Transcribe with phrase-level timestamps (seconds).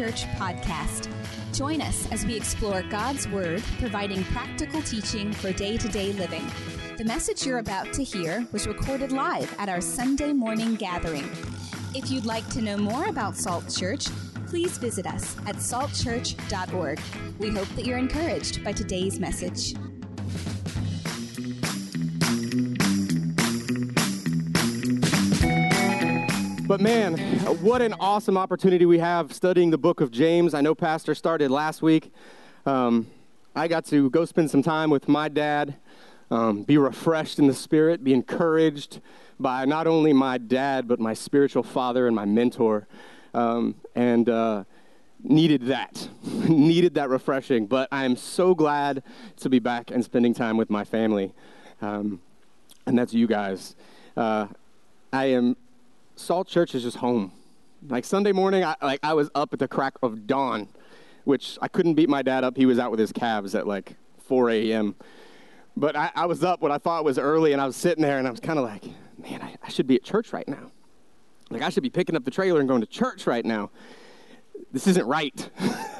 [0.00, 1.12] Church podcast.
[1.52, 6.42] Join us as we explore God's Word, providing practical teaching for day to day living.
[6.96, 11.28] The message you're about to hear was recorded live at our Sunday morning gathering.
[11.94, 14.06] If you'd like to know more about Salt Church,
[14.46, 16.98] please visit us at saltchurch.org.
[17.38, 19.74] We hope that you're encouraged by today's message.
[26.70, 27.18] But man,
[27.62, 30.54] what an awesome opportunity we have studying the book of James.
[30.54, 32.12] I know Pastor started last week.
[32.64, 33.08] Um,
[33.56, 35.74] I got to go spend some time with my dad,
[36.30, 39.00] um, be refreshed in the spirit, be encouraged
[39.40, 42.86] by not only my dad, but my spiritual father and my mentor.
[43.34, 44.62] Um, and uh,
[45.24, 47.66] needed that, needed that refreshing.
[47.66, 49.02] But I am so glad
[49.38, 51.32] to be back and spending time with my family.
[51.82, 52.20] Um,
[52.86, 53.74] and that's you guys.
[54.16, 54.46] Uh,
[55.12, 55.56] I am
[56.20, 57.32] Salt Church is just home.
[57.88, 60.68] Like Sunday morning, I, like I was up at the crack of dawn,
[61.24, 62.56] which I couldn't beat my dad up.
[62.56, 64.94] He was out with his calves at like 4 a.m.
[65.76, 68.18] But I, I was up what I thought was early, and I was sitting there,
[68.18, 68.84] and I was kind of like,
[69.18, 70.70] man, I, I should be at church right now.
[71.48, 73.70] Like I should be picking up the trailer and going to church right now.
[74.72, 75.50] This isn't right.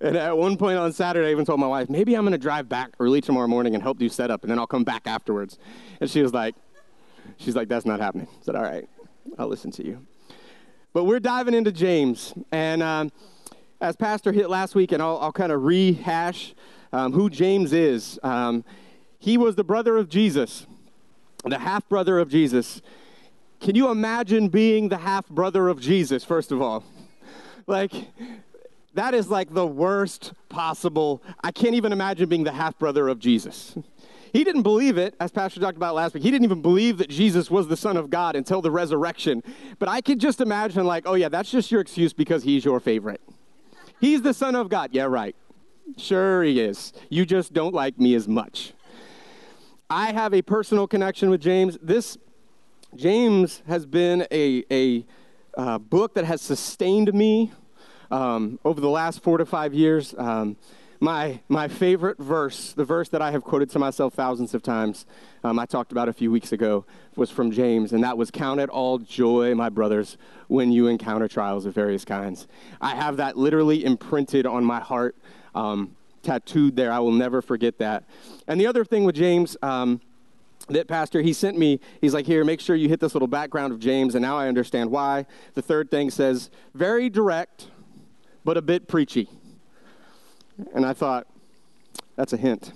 [0.00, 2.38] and at one point on Saturday, I even told my wife, maybe I'm going to
[2.38, 5.58] drive back early tomorrow morning and help do setup, and then I'll come back afterwards.
[6.00, 6.54] And she was like,
[7.36, 8.28] she's like, that's not happening.
[8.30, 8.88] I said, all right.
[9.38, 10.06] I'll listen to you.
[10.92, 12.34] But we're diving into James.
[12.50, 13.12] And um,
[13.80, 16.54] as Pastor hit last week, and I'll, I'll kind of rehash
[16.92, 18.18] um, who James is.
[18.22, 18.64] Um,
[19.18, 20.66] he was the brother of Jesus,
[21.44, 22.82] the half brother of Jesus.
[23.60, 26.82] Can you imagine being the half brother of Jesus, first of all?
[27.66, 27.92] Like,
[28.94, 31.22] that is like the worst possible.
[31.44, 33.76] I can't even imagine being the half brother of Jesus.
[34.32, 36.22] He didn't believe it, as Pastor talked about last week.
[36.22, 39.42] He didn't even believe that Jesus was the Son of God until the resurrection.
[39.78, 42.80] But I could just imagine, like, oh, yeah, that's just your excuse because he's your
[42.80, 43.20] favorite.
[44.00, 44.90] He's the Son of God.
[44.92, 45.34] Yeah, right.
[45.96, 46.92] Sure, he is.
[47.08, 48.72] You just don't like me as much.
[49.88, 51.76] I have a personal connection with James.
[51.82, 52.16] This,
[52.94, 55.04] James has been a, a
[55.56, 57.50] uh, book that has sustained me
[58.10, 60.14] um, over the last four to five years.
[60.16, 60.56] Um,
[61.00, 65.06] my, my favorite verse, the verse that I have quoted to myself thousands of times,
[65.42, 66.84] um, I talked about a few weeks ago,
[67.16, 70.18] was from James, and that was Count it all joy, my brothers,
[70.48, 72.46] when you encounter trials of various kinds.
[72.82, 75.16] I have that literally imprinted on my heart,
[75.54, 76.92] um, tattooed there.
[76.92, 78.04] I will never forget that.
[78.46, 80.02] And the other thing with James, um,
[80.68, 83.72] that pastor he sent me he's like here make sure you hit this little background
[83.72, 87.68] of james and now i understand why the third thing says very direct
[88.44, 89.28] but a bit preachy
[90.74, 91.26] and I thought,
[92.16, 92.72] that's a hint,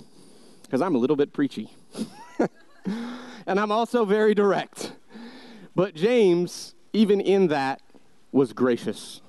[0.62, 1.71] because I'm a little bit preachy.
[3.47, 4.93] and I'm also very direct.
[5.75, 7.81] But James, even in that,
[8.33, 9.21] was gracious.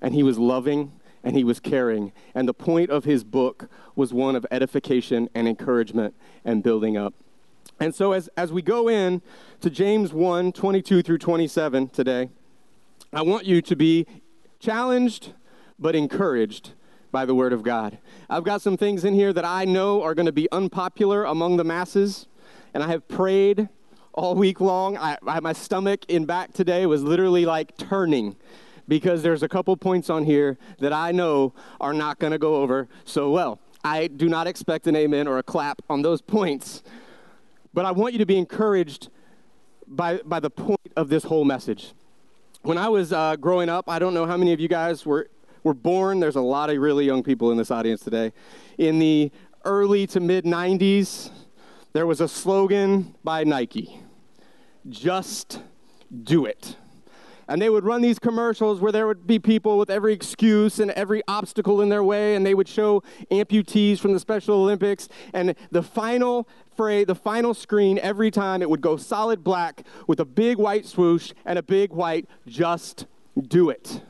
[0.00, 0.92] And he was loving
[1.24, 2.12] and he was caring.
[2.34, 6.14] And the point of his book was one of edification and encouragement
[6.44, 7.14] and building up.
[7.78, 9.22] And so as, as we go in
[9.60, 12.30] to James 1 22 through 27 today,
[13.12, 14.06] I want you to be
[14.58, 15.32] challenged
[15.78, 16.72] but encouraged
[17.12, 17.98] by the Word of God.
[18.28, 21.58] I've got some things in here that I know are going to be unpopular among
[21.58, 22.26] the masses,
[22.72, 23.68] and I have prayed
[24.14, 24.96] all week long.
[24.96, 28.36] I, I, my stomach in back today was literally like turning
[28.88, 32.56] because there's a couple points on here that I know are not going to go
[32.56, 33.60] over so well.
[33.84, 36.82] I do not expect an amen or a clap on those points,
[37.74, 39.08] but I want you to be encouraged
[39.86, 41.92] by, by the point of this whole message.
[42.62, 45.28] When I was uh, growing up, I don't know how many of you guys were
[45.62, 48.32] were born, there's a lot of really young people in this audience today.
[48.78, 49.30] In the
[49.64, 51.30] early to mid 90s,
[51.92, 54.02] there was a slogan by Nike
[54.88, 55.60] just
[56.22, 56.76] do it.
[57.48, 60.90] And they would run these commercials where there would be people with every excuse and
[60.92, 65.08] every obstacle in their way, and they would show amputees from the Special Olympics.
[65.34, 70.20] And the final phrase, the final screen, every time it would go solid black with
[70.20, 73.06] a big white swoosh and a big white just
[73.48, 74.02] do it.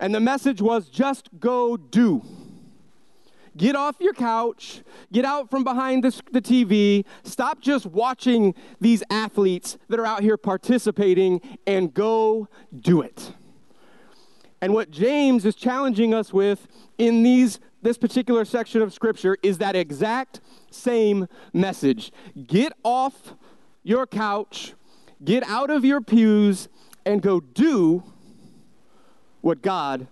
[0.00, 2.22] And the message was just go do.
[3.56, 4.82] Get off your couch,
[5.12, 10.22] get out from behind the, the, TV, stop just watching these athletes that are out
[10.22, 13.32] here participating, and go do it.
[14.60, 16.66] And what James is challenging us with
[16.98, 22.10] in these, this particular section of Scripture is that exact same message.
[22.46, 23.34] Get off
[23.84, 24.74] your couch,
[25.22, 26.68] get out of your pews,
[27.06, 28.02] and go do
[29.44, 30.06] what God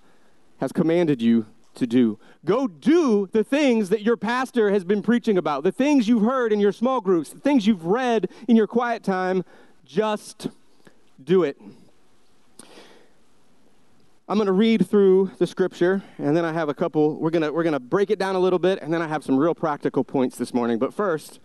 [0.59, 2.19] has commanded you to do.
[2.45, 6.53] Go do the things that your pastor has been preaching about, the things you've heard
[6.53, 9.43] in your small groups, the things you've read in your quiet time.
[9.87, 10.49] Just
[11.23, 11.57] do it.
[14.29, 17.17] I'm going to read through the scripture, and then I have a couple.
[17.17, 19.09] We're going to we're going to break it down a little bit, and then I
[19.09, 20.79] have some real practical points this morning.
[20.79, 21.41] But first,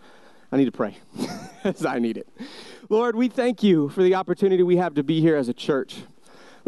[0.52, 0.96] I need to pray,
[1.64, 2.28] as I need it.
[2.88, 5.96] Lord, we thank you for the opportunity we have to be here as a church.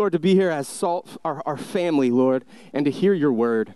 [0.01, 3.75] Lord, to be here as salt, our, our family, Lord, and to hear your word.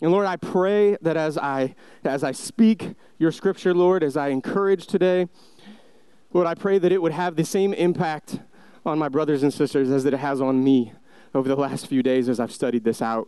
[0.00, 1.74] And Lord, I pray that as I
[2.04, 5.26] as I speak your scripture, Lord, as I encourage today,
[6.32, 8.38] Lord, I pray that it would have the same impact
[8.86, 10.92] on my brothers and sisters as it has on me
[11.34, 13.26] over the last few days as I've studied this out.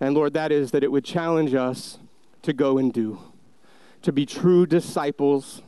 [0.00, 2.00] And Lord, that is that it would challenge us
[2.42, 3.20] to go and do,
[4.02, 5.62] to be true disciples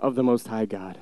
[0.00, 0.98] of the Most High God.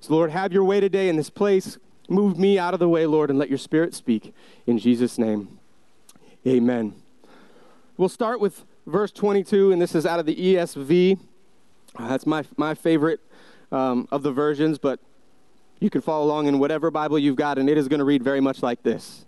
[0.00, 1.78] So, Lord, have your way today in this place.
[2.08, 4.34] Move me out of the way, Lord, and let your Spirit speak.
[4.66, 5.58] In Jesus' name,
[6.46, 6.94] amen.
[7.96, 11.18] We'll start with verse 22, and this is out of the ESV.
[11.96, 13.20] Uh, that's my, my favorite
[13.72, 15.00] um, of the versions, but
[15.80, 18.22] you can follow along in whatever Bible you've got, and it is going to read
[18.22, 19.24] very much like this.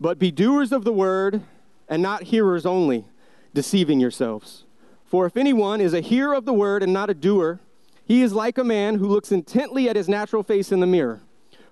[0.00, 1.42] But be doers of the word
[1.88, 3.04] and not hearers only,
[3.52, 4.64] deceiving yourselves.
[5.04, 7.60] For if anyone is a hearer of the word and not a doer,
[8.04, 11.20] he is like a man who looks intently at his natural face in the mirror.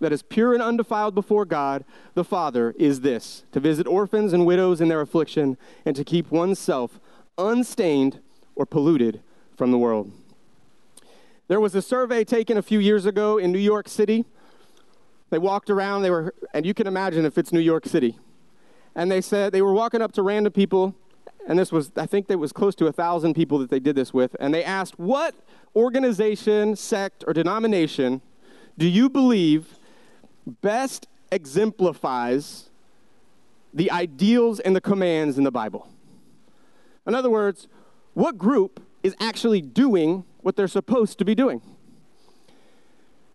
[0.00, 1.84] that is pure and undefiled before God
[2.14, 6.30] the Father is this to visit orphans and widows in their affliction and to keep
[6.30, 7.00] oneself
[7.36, 8.20] unstained
[8.54, 9.20] or polluted
[9.56, 10.10] from the world.
[11.48, 14.24] There was a survey taken a few years ago in New York City.
[15.30, 18.16] They walked around, they were, and you can imagine if it's New York City
[18.98, 20.92] and they said they were walking up to random people,
[21.46, 23.94] and this was, I think, there was close to a thousand people that they did
[23.94, 25.36] this with, and they asked, What
[25.76, 28.22] organization, sect, or denomination
[28.76, 29.77] do you believe
[30.48, 32.70] best exemplifies
[33.72, 35.88] the ideals and the commands in the Bible?
[37.06, 37.68] In other words,
[38.14, 41.62] what group is actually doing what they're supposed to be doing?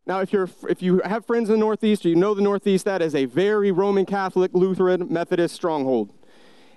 [0.05, 2.83] Now, if, you're, if you have friends in the Northeast or you know the Northeast,
[2.85, 6.13] that is a very Roman Catholic, Lutheran, Methodist stronghold.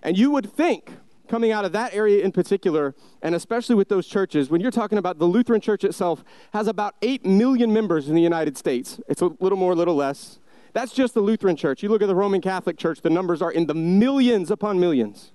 [0.03, 0.93] And you would think,
[1.27, 4.99] coming out of that area in particular, and especially with those churches, when you're talking
[4.99, 9.01] about the Lutheran Church itself, has about 8 million members in the United States.
[9.09, 10.39] It's a little more, a little less.
[10.73, 11.83] That's just the Lutheran Church.
[11.83, 15.33] You look at the Roman Catholic Church, the numbers are in the millions upon millions.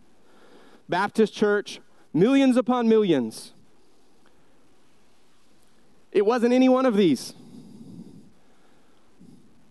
[0.88, 1.80] Baptist Church,
[2.14, 3.54] millions upon millions.
[6.12, 7.34] It wasn't any one of these.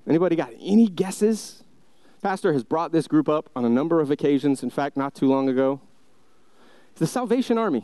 [0.09, 1.63] Anybody got any guesses?
[2.23, 5.27] Pastor has brought this group up on a number of occasions, in fact, not too
[5.27, 5.81] long ago.
[7.01, 7.83] The Salvation Army.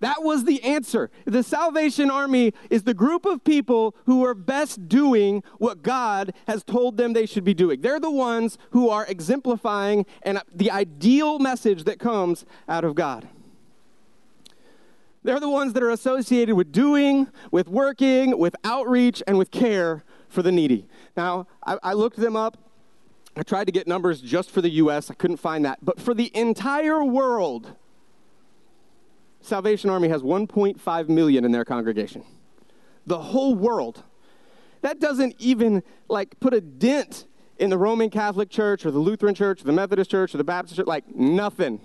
[0.00, 1.10] That was the answer.
[1.26, 6.64] The Salvation Army is the group of people who are best doing what God has
[6.64, 7.82] told them they should be doing.
[7.82, 12.94] They're the ones who are exemplifying and uh, the ideal message that comes out of
[12.94, 13.28] God.
[15.22, 20.02] They're the ones that are associated with doing, with working, with outreach, and with care
[20.30, 20.86] for the needy.
[21.14, 22.56] Now, I, I looked them up.
[23.40, 25.10] I tried to get numbers just for the US.
[25.10, 25.78] I couldn't find that.
[25.82, 27.72] But for the entire world,
[29.40, 32.24] Salvation Army has 1.5 million in their congregation.
[33.06, 34.02] The whole world.
[34.80, 37.26] That doesn't even like put a dent
[37.58, 40.44] in the Roman Catholic Church or the Lutheran Church or the Methodist Church or the
[40.44, 41.80] Baptist Church, like nothing.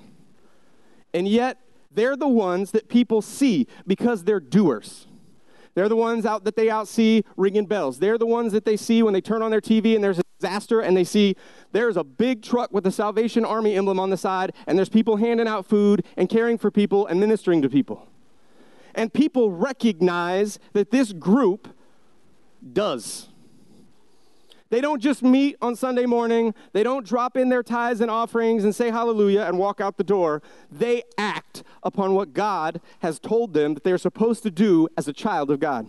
[1.14, 1.60] And yet,
[1.92, 5.08] they're the ones that people see because they're doers.
[5.76, 8.00] They're the ones out that they out see ringing bells.
[8.00, 10.24] They're the ones that they see when they turn on their TV and there's a
[10.44, 11.36] disaster and they see
[11.72, 15.16] there's a big truck with the Salvation Army emblem on the side and there's people
[15.16, 18.08] handing out food and caring for people and ministering to people.
[18.94, 21.70] And people recognize that this group
[22.74, 23.30] does.
[24.70, 28.64] They don't just meet on Sunday morning, they don't drop in their tithes and offerings
[28.64, 30.42] and say hallelujah and walk out the door.
[30.70, 35.14] They act upon what God has told them that they're supposed to do as a
[35.14, 35.88] child of God.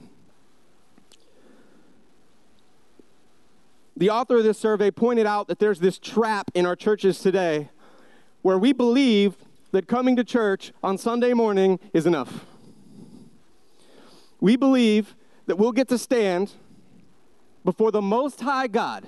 [3.97, 7.69] The author of this survey pointed out that there's this trap in our churches today
[8.43, 9.37] where we believe
[9.71, 12.45] that coming to church on Sunday morning is enough.
[14.41, 15.15] We believe
[15.47, 16.53] that we'll get to stand
[17.65, 19.07] before the Most High God,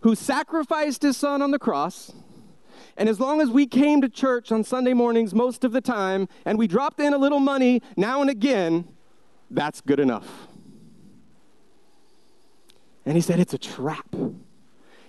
[0.00, 2.12] who sacrificed his son on the cross.
[2.96, 6.28] And as long as we came to church on Sunday mornings most of the time
[6.44, 8.88] and we dropped in a little money now and again,
[9.50, 10.49] that's good enough.
[13.10, 14.14] And he said it's a trap.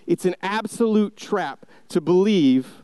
[0.08, 2.81] It's an absolute trap to believe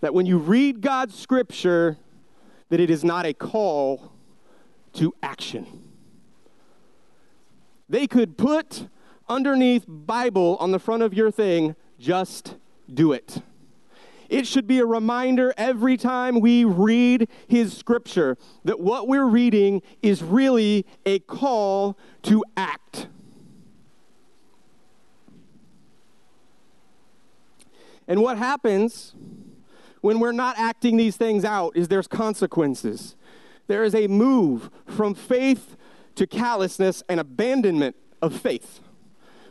[0.00, 1.98] that when you read God's scripture,
[2.70, 4.10] that it is not a call
[4.94, 5.90] to action.
[7.90, 8.88] They could put
[9.28, 12.56] underneath Bible on the front of your thing, just
[12.90, 13.42] do it.
[14.30, 19.82] It should be a reminder every time we read his scripture that what we're reading
[20.00, 23.08] is really a call to act.
[28.08, 29.14] And what happens
[30.00, 33.14] when we're not acting these things out is there's consequences.
[33.66, 35.76] There is a move from faith
[36.14, 38.80] to callousness and abandonment of faith.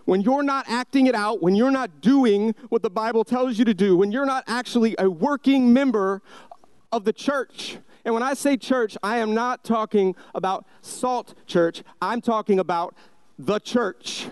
[0.05, 3.65] When you're not acting it out, when you're not doing what the Bible tells you
[3.65, 6.21] to do, when you're not actually a working member
[6.91, 11.83] of the church, and when I say church, I am not talking about Salt Church,
[12.01, 12.95] I'm talking about
[13.37, 14.27] the church.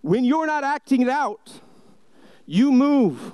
[0.00, 1.60] When you're not acting it out,
[2.50, 3.32] you move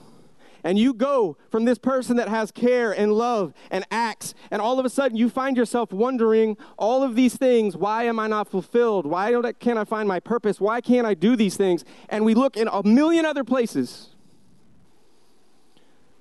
[0.63, 4.79] and you go from this person that has care and love and acts, and all
[4.79, 8.47] of a sudden you find yourself wondering all of these things why am I not
[8.47, 9.07] fulfilled?
[9.07, 10.61] Why can't I find my purpose?
[10.61, 11.83] Why can't I do these things?
[12.11, 14.11] And we look in a million other places.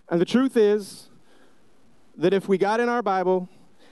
[0.08, 1.10] And the truth is
[2.16, 3.50] that if we got in our Bible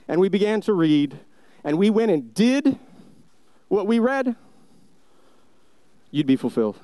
[0.08, 1.20] and we began to read
[1.66, 2.80] and we went and did
[3.68, 4.36] what we read,
[6.12, 6.80] you'd be fulfilled.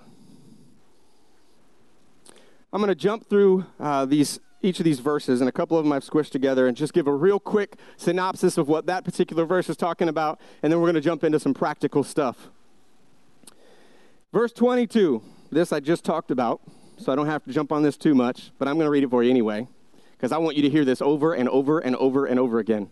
[2.71, 5.85] I'm going to jump through uh, these each of these verses, and a couple of
[5.85, 9.45] them I've squished together, and just give a real quick synopsis of what that particular
[9.45, 12.49] verse is talking about, and then we're going to jump into some practical stuff.
[14.33, 16.59] Verse 22, this I just talked about,
[16.97, 19.03] so I don't have to jump on this too much, but I'm going to read
[19.03, 19.65] it for you anyway,
[20.11, 22.89] because I want you to hear this over and over and over and over again.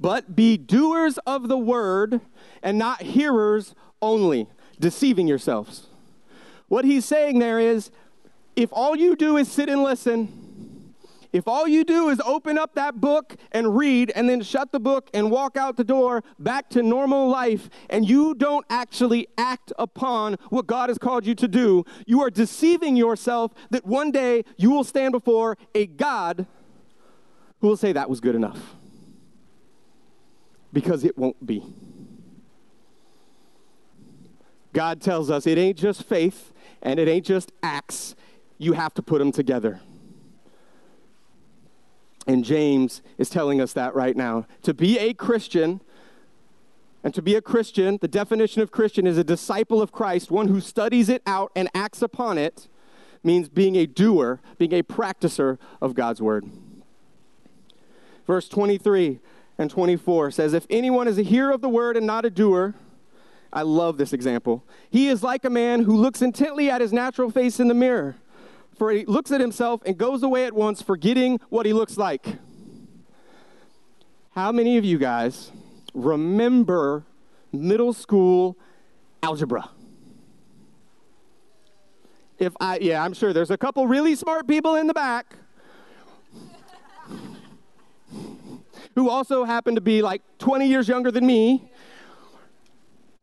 [0.00, 2.22] But be doers of the word
[2.62, 4.48] and not hearers only,
[4.80, 5.88] deceiving yourselves.
[6.68, 7.90] What he's saying there is,
[8.56, 10.42] if all you do is sit and listen,
[11.32, 14.80] if all you do is open up that book and read and then shut the
[14.80, 19.72] book and walk out the door back to normal life, and you don't actually act
[19.78, 24.44] upon what God has called you to do, you are deceiving yourself that one day
[24.58, 26.46] you will stand before a God
[27.60, 28.74] who will say that was good enough.
[30.70, 31.62] Because it won't be.
[34.72, 38.14] God tells us it ain't just faith and it ain't just acts,
[38.62, 39.80] you have to put them together.
[42.26, 44.46] And James is telling us that right now.
[44.62, 45.80] To be a Christian,
[47.02, 50.46] and to be a Christian, the definition of Christian is a disciple of Christ, one
[50.46, 52.68] who studies it out and acts upon it,
[53.24, 56.46] means being a doer, being a practicer of God's word.
[58.26, 59.18] Verse 23
[59.58, 62.74] and 24 says, If anyone is a hearer of the word and not a doer,
[63.52, 64.64] I love this example.
[64.88, 68.16] He is like a man who looks intently at his natural face in the mirror
[68.82, 72.26] for he looks at himself and goes away at once, forgetting what he looks like.
[74.32, 75.52] How many of you guys
[75.94, 77.04] remember
[77.52, 78.58] middle school
[79.22, 79.70] algebra?
[82.40, 85.36] If I, yeah, I'm sure there's a couple really smart people in the back
[88.96, 91.70] who also happen to be like 20 years younger than me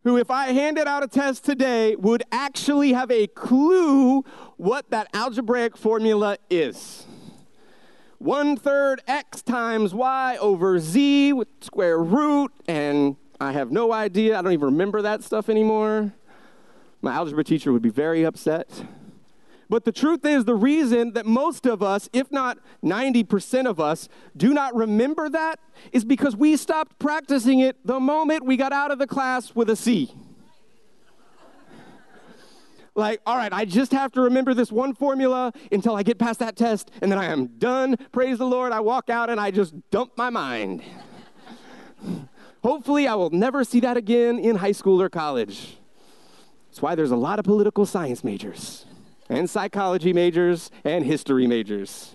[0.03, 4.23] who, if I handed out a test today, would actually have a clue
[4.57, 7.05] what that algebraic formula is.
[8.17, 14.37] One third x times y over z with square root, and I have no idea.
[14.37, 16.13] I don't even remember that stuff anymore.
[17.01, 18.83] My algebra teacher would be very upset.
[19.69, 24.09] But the truth is, the reason that most of us, if not 90% of us,
[24.35, 25.59] do not remember that
[25.91, 29.69] is because we stopped practicing it the moment we got out of the class with
[29.69, 30.11] a C.
[32.95, 36.39] Like, all right, I just have to remember this one formula until I get past
[36.39, 37.95] that test, and then I am done.
[38.11, 38.71] Praise the Lord.
[38.71, 40.81] I walk out and I just dump my mind.
[42.63, 45.77] Hopefully, I will never see that again in high school or college.
[46.69, 48.85] That's why there's a lot of political science majors
[49.29, 52.13] and psychology majors and history majors.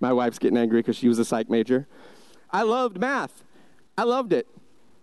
[0.00, 1.88] My wife's getting angry because she was a psych major.
[2.50, 3.42] I loved math.
[3.96, 4.46] I loved it.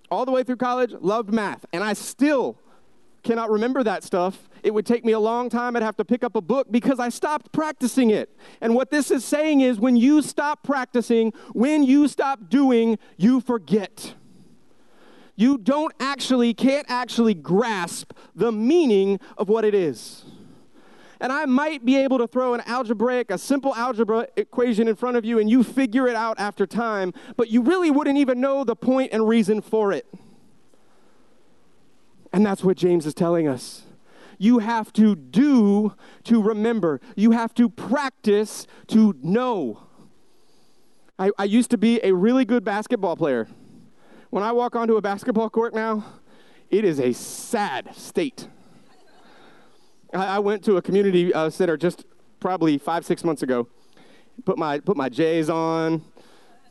[0.10, 1.66] All the way through college, loved math.
[1.74, 2.58] And I still
[3.24, 4.50] cannot remember that stuff.
[4.64, 5.76] It would take me a long time.
[5.76, 8.30] I'd have to pick up a book because I stopped practicing it.
[8.62, 13.42] And what this is saying is when you stop practicing, when you stop doing, you
[13.42, 14.14] forget.
[15.36, 20.24] You don't actually, can't actually grasp the meaning of what it is
[21.26, 25.18] and I might be able to throw an algebraic, a simple algebra equation in front
[25.18, 28.64] of you and you figure it out after time, but you really wouldn't even know
[28.64, 30.06] the point and reason for it.
[32.32, 33.86] And that's what James is telling us.
[34.38, 37.02] You have to do to remember.
[37.16, 39.80] You have to practice to know.
[41.18, 43.48] I, I used to be a really good basketball player.
[44.30, 46.06] When I walk onto a basketball court now,
[46.70, 48.48] it is a sad state.
[50.16, 52.06] I, went to a community uh, center just
[52.40, 53.68] probably five, six months ago.
[54.46, 56.04] Put my, put my J's on,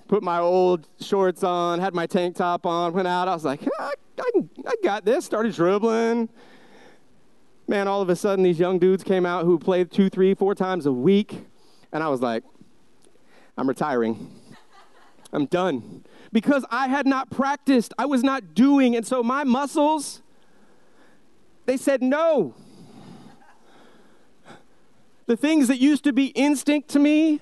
[0.08, 3.28] put my old shorts on, had my tank top on, went out.
[3.28, 4.30] I was like, I, I,
[4.66, 5.24] I got this.
[5.24, 6.28] Started dribbling.
[7.66, 10.54] Man, all of a sudden, these young dudes came out who played two, three, four
[10.54, 11.46] times a week.
[11.92, 12.44] And I was like,
[13.56, 14.30] I'm retiring.
[15.32, 16.04] I'm done.
[16.32, 18.96] Because I had not practiced, I was not doing.
[18.96, 20.22] And so my muscles,
[21.66, 22.54] they said no.
[25.26, 27.40] The things that used to be instinct to me,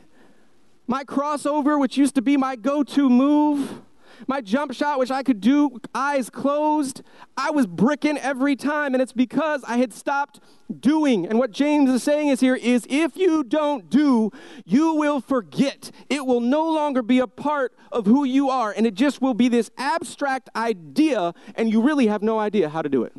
[0.87, 3.83] my crossover, which used to be my go to move,
[4.29, 7.03] my jump shot, which I could do eyes closed,
[7.37, 8.95] I was bricking every time.
[8.95, 10.41] And it's because I had stopped
[10.81, 11.27] doing.
[11.27, 14.31] And what James is saying is here is if you don't do,
[14.65, 15.91] you will forget.
[16.09, 18.73] It will no longer be a part of who you are.
[18.73, 22.83] And it just will be this abstract idea, and you really have no idea how
[22.83, 23.13] to do it.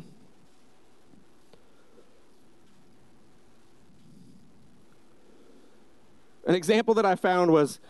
[6.46, 7.80] An example that I found was,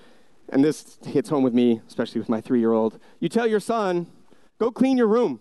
[0.48, 2.98] and this hits home with me, especially with my three year old.
[3.18, 4.06] You tell your son,
[4.58, 5.40] go clean your room.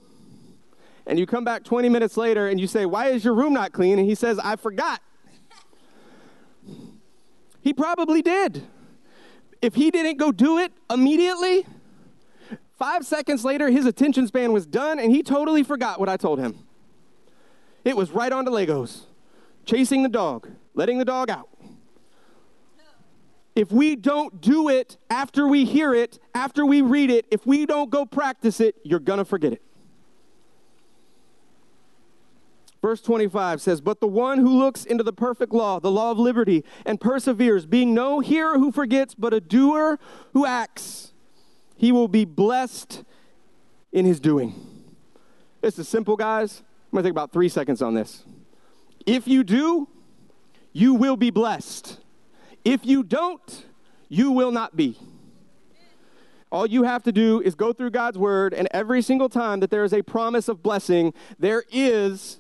[1.06, 3.74] And you come back 20 minutes later and you say, Why is your room not
[3.74, 4.00] clean?
[4.00, 5.02] And he says, I forgot.
[7.62, 8.64] he probably did.
[9.62, 11.66] If he didn't go do it immediately,
[12.78, 16.40] five seconds later, his attention span was done and he totally forgot what I told
[16.40, 16.58] him.
[17.84, 19.04] It was right on to Legos,
[19.66, 21.50] chasing the dog, letting the dog out
[23.56, 27.66] if we don't do it after we hear it, after we read it, if we
[27.66, 29.62] don't go practice it, you're going to forget it.
[32.82, 36.20] Verse 25 says, But the one who looks into the perfect law, the law of
[36.20, 40.00] liberty, and perseveres, being no hearer who forgets, but a doer
[40.34, 41.14] who acts,
[41.78, 43.04] he will be blessed
[43.94, 44.84] in his doing.
[45.62, 46.62] This is simple, guys.
[46.92, 48.26] I'm going to take about three seconds on this.
[49.06, 49.88] If you do,
[50.74, 52.00] you will be blessed.
[52.64, 53.66] If you don't,
[54.10, 54.98] you will not be.
[56.52, 59.72] All you have to do is go through God's word, and every single time that
[59.72, 62.38] there is a promise of blessing, there is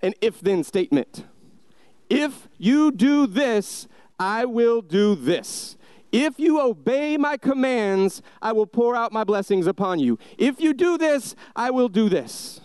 [0.00, 1.26] an if then statement.
[2.08, 3.86] If you do this,
[4.18, 5.76] I will do this.
[6.12, 10.18] If you obey my commands, I will pour out my blessings upon you.
[10.38, 12.60] If you do this, I will do this.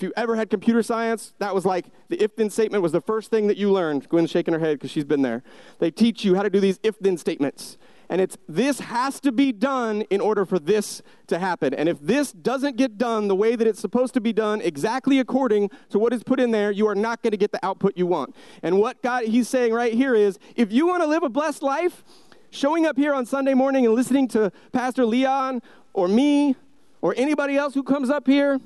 [0.00, 3.02] If you ever had computer science, that was like the if then statement was the
[3.02, 4.08] first thing that you learned.
[4.08, 5.42] Gwen's shaking her head because she's been there.
[5.78, 7.76] They teach you how to do these if then statements.
[8.08, 11.74] And it's this has to be done in order for this to happen.
[11.74, 15.18] And if this doesn't get done the way that it's supposed to be done, exactly
[15.18, 17.92] according to what is put in there, you are not going to get the output
[17.98, 18.34] you want.
[18.62, 21.62] And what God he's saying right here is if you want to live a blessed
[21.62, 22.04] life,
[22.48, 25.60] showing up here on Sunday morning and listening to Pastor Leon
[25.92, 26.56] or me
[27.02, 28.58] or anybody else who comes up here,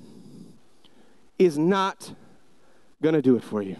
[1.38, 2.14] is not
[3.02, 3.76] going to do it for you.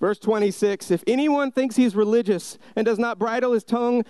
[0.00, 4.04] Verse 26 If anyone thinks he's religious and does not bridle his tongue,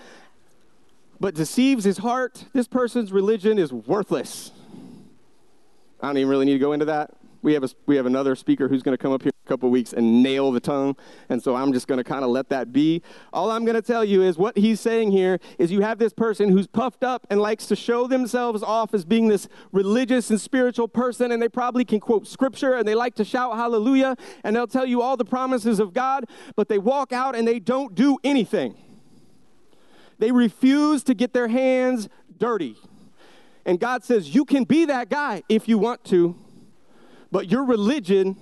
[1.20, 4.50] but deceives his heart, this person's religion is worthless.
[6.00, 8.34] I don't even really need to go into that we have, a, we have another
[8.36, 10.96] speaker who's going to come up here couple weeks and nail the tongue.
[11.28, 13.02] And so I'm just going to kind of let that be.
[13.34, 16.14] All I'm going to tell you is what he's saying here is you have this
[16.14, 20.40] person who's puffed up and likes to show themselves off as being this religious and
[20.40, 21.30] spiritual person.
[21.32, 24.16] And they probably can quote scripture and they like to shout hallelujah.
[24.42, 26.24] And they'll tell you all the promises of God,
[26.56, 28.74] but they walk out and they don't do anything.
[30.18, 32.76] They refuse to get their hands dirty.
[33.66, 36.36] And God says, You can be that guy if you want to
[37.32, 38.36] but your religion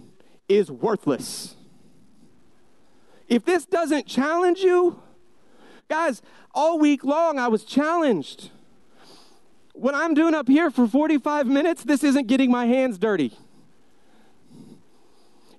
[0.51, 1.55] is worthless.
[3.29, 5.01] If this doesn't challenge you,
[5.89, 6.21] guys,
[6.53, 8.51] all week long I was challenged.
[9.73, 13.33] What I'm doing up here for 45 minutes, this isn't getting my hands dirty.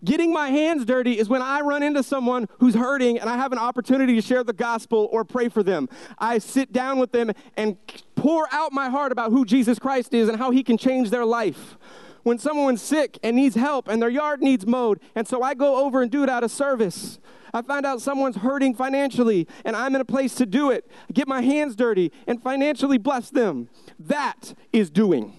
[0.03, 3.53] Getting my hands dirty is when I run into someone who's hurting and I have
[3.53, 5.87] an opportunity to share the gospel or pray for them.
[6.17, 7.77] I sit down with them and
[8.15, 11.25] pour out my heart about who Jesus Christ is and how he can change their
[11.25, 11.77] life
[12.23, 14.99] when someone's sick and needs help and their yard needs mowed.
[15.15, 17.19] And so I go over and do it out of service.
[17.53, 20.89] I find out someone's hurting financially and I'm in a place to do it.
[21.13, 23.69] get my hands dirty and financially bless them.
[23.99, 25.33] That is doing.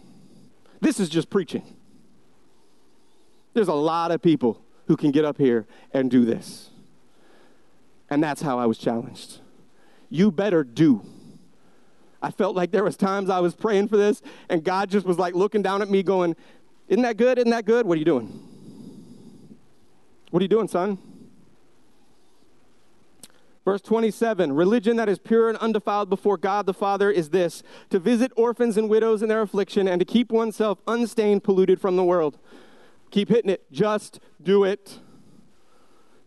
[0.81, 1.77] This is just preaching.
[3.55, 6.71] There's a lot of people who can get up here and do this.
[8.11, 9.39] And that's how I was challenged.
[10.11, 11.03] You better do.
[12.21, 15.19] I felt like there was times I was praying for this, and God just was
[15.19, 16.37] like looking down at me, going,
[16.93, 17.39] "Isn't that good?
[17.39, 17.87] Isn't that good?
[17.87, 18.29] What are you doing?
[20.29, 20.99] What are you doing, son?"
[23.65, 27.99] Verse 27 Religion that is pure and undefiled before God the Father is this to
[27.99, 32.05] visit orphans and widows in their affliction and to keep oneself unstained, polluted from the
[32.05, 32.37] world.
[33.11, 33.65] Keep hitting it.
[33.73, 34.99] Just do it.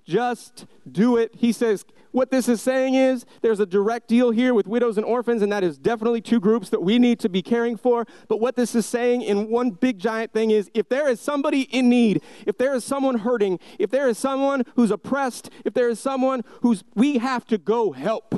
[0.03, 1.35] Just do it.
[1.37, 5.05] He says, what this is saying is there's a direct deal here with widows and
[5.05, 8.07] orphans, and that is definitely two groups that we need to be caring for.
[8.29, 11.63] But what this is saying in one big giant thing is if there is somebody
[11.63, 15.89] in need, if there is someone hurting, if there is someone who's oppressed, if there
[15.89, 18.33] is someone who's, we have to go help.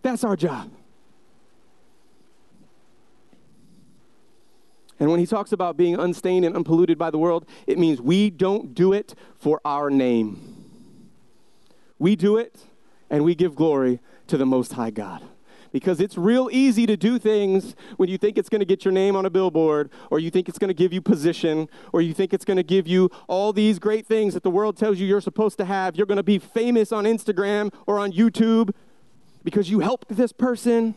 [0.00, 0.70] That's our job.
[4.98, 8.30] And when he talks about being unstained and unpolluted by the world, it means we
[8.30, 10.59] don't do it for our name.
[12.00, 12.64] We do it
[13.10, 15.22] and we give glory to the Most High God.
[15.70, 18.90] Because it's real easy to do things when you think it's going to get your
[18.90, 22.12] name on a billboard, or you think it's going to give you position, or you
[22.12, 25.06] think it's going to give you all these great things that the world tells you
[25.06, 25.94] you're supposed to have.
[25.94, 28.74] You're going to be famous on Instagram or on YouTube
[29.44, 30.96] because you helped this person.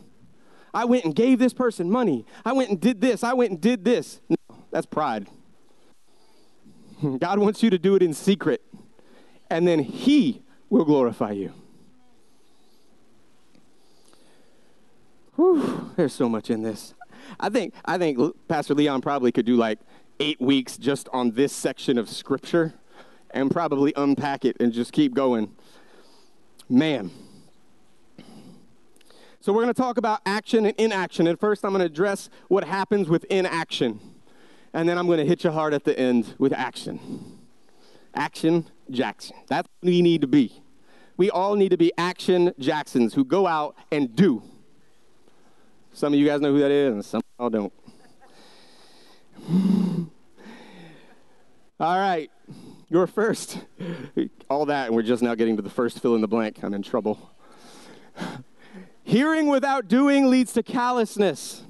[0.72, 2.26] I went and gave this person money.
[2.44, 3.22] I went and did this.
[3.22, 4.20] I went and did this.
[4.28, 4.36] No,
[4.72, 5.28] that's pride.
[7.20, 8.60] God wants you to do it in secret.
[9.50, 10.43] And then He
[10.74, 11.52] will glorify you.
[15.36, 16.94] Whew, there's so much in this.
[17.38, 19.78] I think, I think Pastor Leon probably could do like
[20.18, 22.74] eight weeks just on this section of Scripture
[23.30, 25.54] and probably unpack it and just keep going.
[26.68, 27.12] Man.
[29.40, 31.26] So, we're going to talk about action and inaction.
[31.26, 34.00] And first, I'm going to address what happens with inaction.
[34.72, 37.38] And then I'm going to hit you hard at the end with action.
[38.14, 39.36] Action Jackson.
[39.46, 40.63] That's what we need to be.
[41.16, 44.42] We all need to be action Jacksons who go out and do.
[45.92, 47.72] Some of you guys know who that is, and some of y'all don't.
[51.78, 52.30] all right,
[52.90, 53.58] you're first.
[54.50, 56.62] All that, and we're just now getting to the first fill in the blank.
[56.62, 57.30] I'm in trouble.
[59.04, 61.62] Hearing without doing leads to callousness.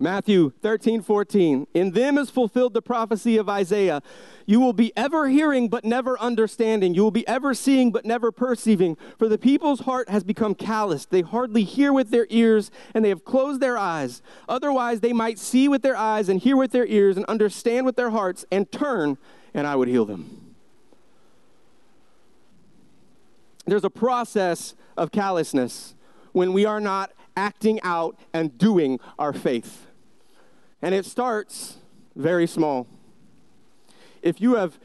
[0.00, 1.66] Matthew 13, 14.
[1.74, 4.00] In them is fulfilled the prophecy of Isaiah.
[4.46, 6.94] You will be ever hearing, but never understanding.
[6.94, 8.96] You will be ever seeing, but never perceiving.
[9.18, 11.10] For the people's heart has become calloused.
[11.10, 14.22] They hardly hear with their ears, and they have closed their eyes.
[14.48, 17.96] Otherwise, they might see with their eyes, and hear with their ears, and understand with
[17.96, 19.18] their hearts, and turn,
[19.52, 20.54] and I would heal them.
[23.66, 25.94] There's a process of callousness
[26.32, 29.87] when we are not acting out and doing our faith.
[30.80, 31.78] And it starts
[32.14, 32.86] very small.
[34.22, 34.78] If you have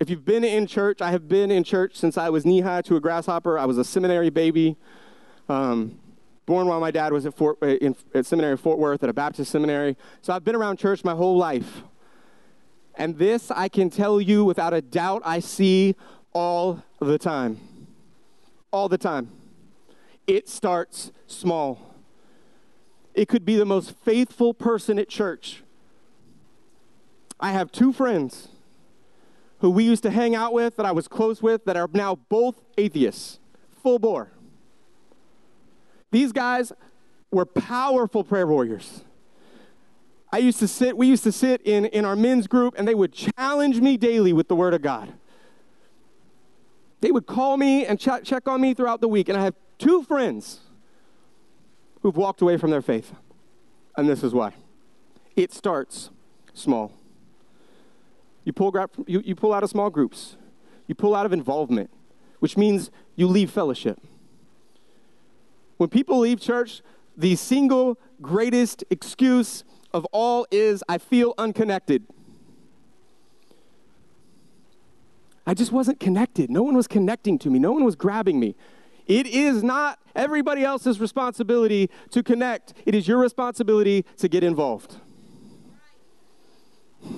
[0.00, 2.82] if you've been in church, I have been in church since I was knee high
[2.82, 3.58] to a grasshopper.
[3.58, 4.76] I was a seminary baby,
[5.48, 5.98] um,
[6.46, 9.12] born while my dad was at, Fort, uh, in, at seminary Fort Worth at a
[9.12, 9.96] Baptist seminary.
[10.22, 11.82] So I've been around church my whole life.
[12.94, 15.96] And this I can tell you without a doubt, I see
[16.32, 17.58] all the time.
[18.70, 19.30] All the time.
[20.28, 21.87] It starts small.
[23.18, 25.64] It could be the most faithful person at church.
[27.40, 28.46] I have two friends
[29.58, 32.14] who we used to hang out with, that I was close with, that are now
[32.14, 33.40] both atheists,
[33.82, 34.30] full bore.
[36.12, 36.72] These guys
[37.32, 39.02] were powerful prayer warriors.
[40.32, 42.94] I used to sit, we used to sit in, in our men's group, and they
[42.94, 45.12] would challenge me daily with the Word of God.
[47.00, 49.56] They would call me and ch- check on me throughout the week, and I have
[49.76, 50.60] two friends
[52.08, 53.12] who've walked away from their faith.
[53.94, 54.54] And this is why
[55.36, 56.08] it starts
[56.54, 56.90] small.
[58.44, 58.72] You pull,
[59.06, 60.38] you, you pull out of small groups,
[60.86, 61.90] you pull out of involvement,
[62.38, 64.00] which means you leave fellowship.
[65.76, 66.80] When people leave church,
[67.14, 72.06] the single greatest excuse of all is I feel unconnected.
[75.46, 76.48] I just wasn't connected.
[76.48, 78.54] No one was connecting to me, no one was grabbing me.
[79.08, 84.96] It is not everybody else's responsibility to connect, it is your responsibility to get involved.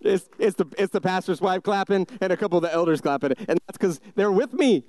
[0.00, 3.32] it's, it's, the, it's the pastor's wife clapping and a couple of the elders clapping.
[3.46, 4.82] And that's because they're with me.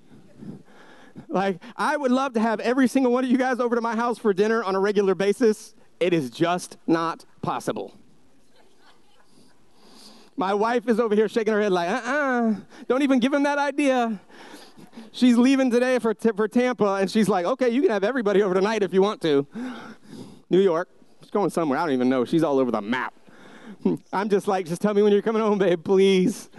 [1.27, 3.95] Like, I would love to have every single one of you guys over to my
[3.95, 5.75] house for dinner on a regular basis.
[5.99, 7.93] It is just not possible.
[10.39, 12.55] My wife is over here shaking her head like, uh-uh,
[12.87, 14.21] don't even give him that idea.
[15.11, 18.53] She's leaving today for, for Tampa, and she's like, okay, you can have everybody over
[18.53, 19.45] tonight if you want to.
[20.49, 20.87] New York.
[21.19, 21.77] She's going somewhere.
[21.77, 22.23] I don't even know.
[22.23, 23.13] She's all over the map.
[24.13, 26.49] I'm just like, just tell me when you're coming home, babe, please.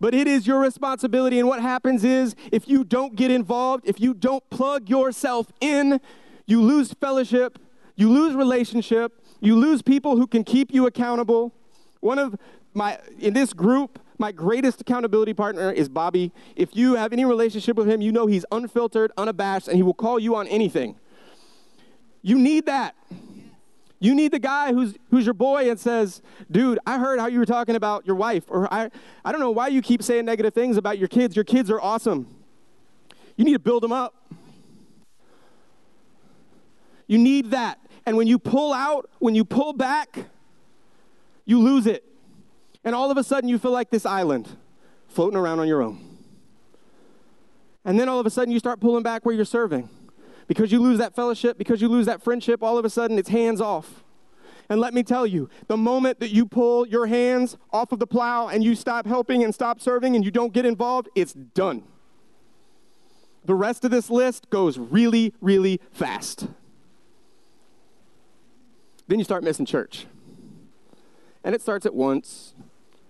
[0.00, 1.38] But it is your responsibility.
[1.38, 6.00] And what happens is if you don't get involved, if you don't plug yourself in,
[6.44, 7.60] you lose fellowship,
[7.94, 11.52] you lose relationship, you lose people who can keep you accountable.
[12.06, 12.36] One of
[12.72, 16.30] my, in this group, my greatest accountability partner is Bobby.
[16.54, 19.92] If you have any relationship with him, you know he's unfiltered, unabashed, and he will
[19.92, 20.94] call you on anything.
[22.22, 22.94] You need that.
[23.98, 27.40] You need the guy who's, who's your boy and says, dude, I heard how you
[27.40, 28.88] were talking about your wife, or I,
[29.24, 31.34] I don't know why you keep saying negative things about your kids.
[31.34, 32.28] Your kids are awesome.
[33.36, 34.14] You need to build them up.
[37.08, 37.80] You need that.
[38.04, 40.26] And when you pull out, when you pull back,
[41.46, 42.04] you lose it.
[42.84, 44.48] And all of a sudden, you feel like this island
[45.08, 46.18] floating around on your own.
[47.84, 49.88] And then all of a sudden, you start pulling back where you're serving.
[50.48, 53.30] Because you lose that fellowship, because you lose that friendship, all of a sudden, it's
[53.30, 54.04] hands off.
[54.68, 58.06] And let me tell you, the moment that you pull your hands off of the
[58.06, 61.84] plow and you stop helping and stop serving and you don't get involved, it's done.
[63.44, 66.48] The rest of this list goes really, really fast.
[69.06, 70.06] Then you start missing church.
[71.46, 72.54] And it starts at once.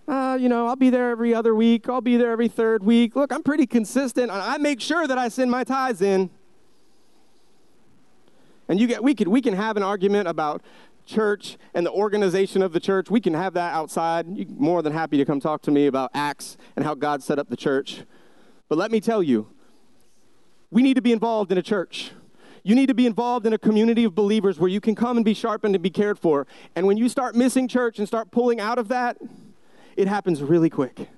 [0.07, 1.88] Uh, you know, I'll be there every other week.
[1.88, 3.16] I'll be there every third week.
[3.16, 4.31] Look, I'm pretty consistent.
[4.31, 6.29] I make sure that I send my tithes in.
[8.68, 10.61] And you get, we could, we can have an argument about
[11.07, 13.11] church and the organization of the church.
[13.11, 14.27] We can have that outside.
[14.37, 17.38] You're more than happy to come talk to me about Acts and how God set
[17.38, 18.03] up the church.
[18.68, 19.49] But let me tell you,
[20.70, 22.11] we need to be involved in a church.
[22.66, 25.24] You need to be involved in a community of believers where you can come and
[25.24, 26.48] be sharpened and be cared for.
[26.74, 29.18] And when you start missing church and start pulling out of that,
[29.96, 31.09] it happens really quick.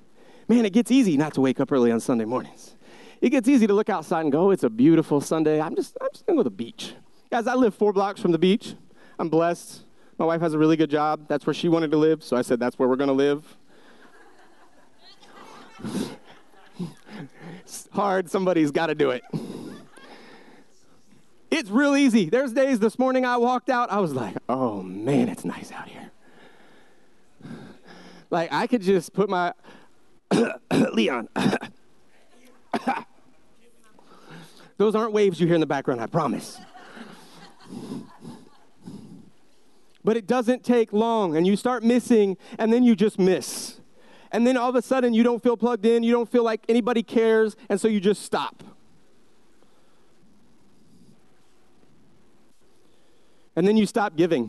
[0.46, 2.76] Man, it gets easy not to wake up early on Sunday mornings.
[3.22, 5.58] It gets easy to look outside and go, it's a beautiful Sunday.
[5.58, 6.92] I'm just, I'm just gonna go to the beach.
[7.30, 8.74] Guys, I live four blocks from the beach.
[9.18, 9.84] I'm blessed.
[10.18, 11.28] My wife has a really good job.
[11.28, 13.56] That's where she wanted to live, so I said that's where we're gonna live.
[17.94, 19.22] hard, somebody's gotta do it.
[21.50, 22.28] It's real easy.
[22.28, 25.88] There's days this morning I walked out, I was like, oh man, it's nice out
[25.88, 26.10] here.
[28.30, 29.54] Like I could just put my
[30.92, 31.28] Leon.
[34.76, 36.60] Those aren't waves you hear in the background, I promise.
[40.04, 43.80] but it doesn't take long, and you start missing, and then you just miss.
[44.30, 46.64] And then all of a sudden, you don't feel plugged in, you don't feel like
[46.68, 48.62] anybody cares, and so you just stop.
[53.58, 54.48] And then you stop giving.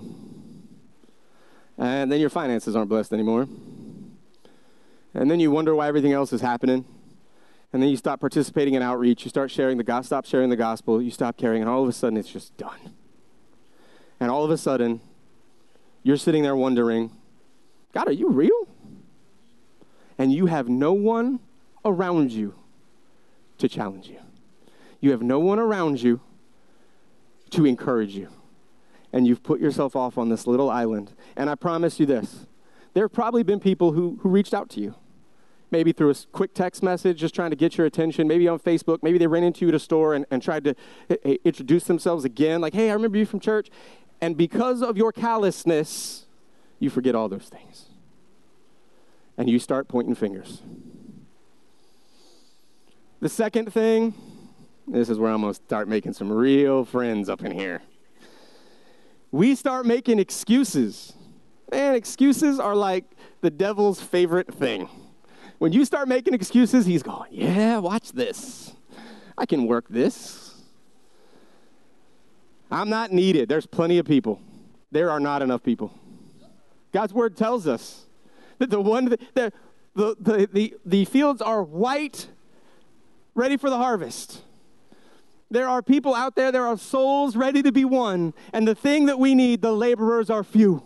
[1.80, 3.48] And then your finances aren't blessed anymore.
[5.16, 6.86] And then you wonder why everything else is happening.
[7.74, 9.26] And then you stop participating in outreach.
[9.26, 11.02] You start sharing the gospel, stop sharing the gospel.
[11.02, 12.94] You stop caring, and all of a sudden it's just done.
[14.20, 15.02] And all of a sudden,
[16.04, 17.12] you're sitting there wondering,
[17.94, 18.68] God, are you real?
[20.20, 21.40] And you have no one
[21.84, 22.54] around you
[23.58, 24.20] to challenge you.
[25.02, 26.22] You have no one around you
[27.50, 28.30] to encourage you
[29.12, 31.14] and you've put yourself off on this little island.
[31.36, 32.46] And I promise you this
[32.94, 34.96] there have probably been people who, who reached out to you.
[35.72, 38.28] Maybe through a quick text message, just trying to get your attention.
[38.28, 39.04] Maybe on Facebook.
[39.04, 40.76] Maybe they ran into you at a store and, and tried to
[41.10, 42.60] eh, eh, introduce themselves again.
[42.60, 43.70] Like, hey, I remember you from church.
[44.20, 46.26] And because of your callousness,
[46.80, 47.86] you forget all those things.
[49.38, 50.64] And you start pointing fingers.
[53.20, 54.16] The second thing,
[54.88, 57.82] this is where I'm going to start making some real friends up in here
[59.32, 61.14] we start making excuses.
[61.72, 63.06] Man, excuses are like
[63.42, 64.90] the devil's favorite thing.
[65.60, 68.74] When you start making excuses, he's going, Yeah, watch this.
[69.38, 70.56] I can work this.
[72.72, 73.50] I'm not needed.
[73.50, 74.42] There's plenty of people.
[74.92, 75.94] There are not enough people.
[76.92, 78.06] God's word tells us
[78.58, 79.54] that the one the, the,
[79.96, 82.28] the, the, the fields are white,
[83.36, 84.42] ready for the harvest.
[85.52, 88.34] There are people out there, there are souls ready to be won.
[88.54, 90.84] And the thing that we need, the laborers are few.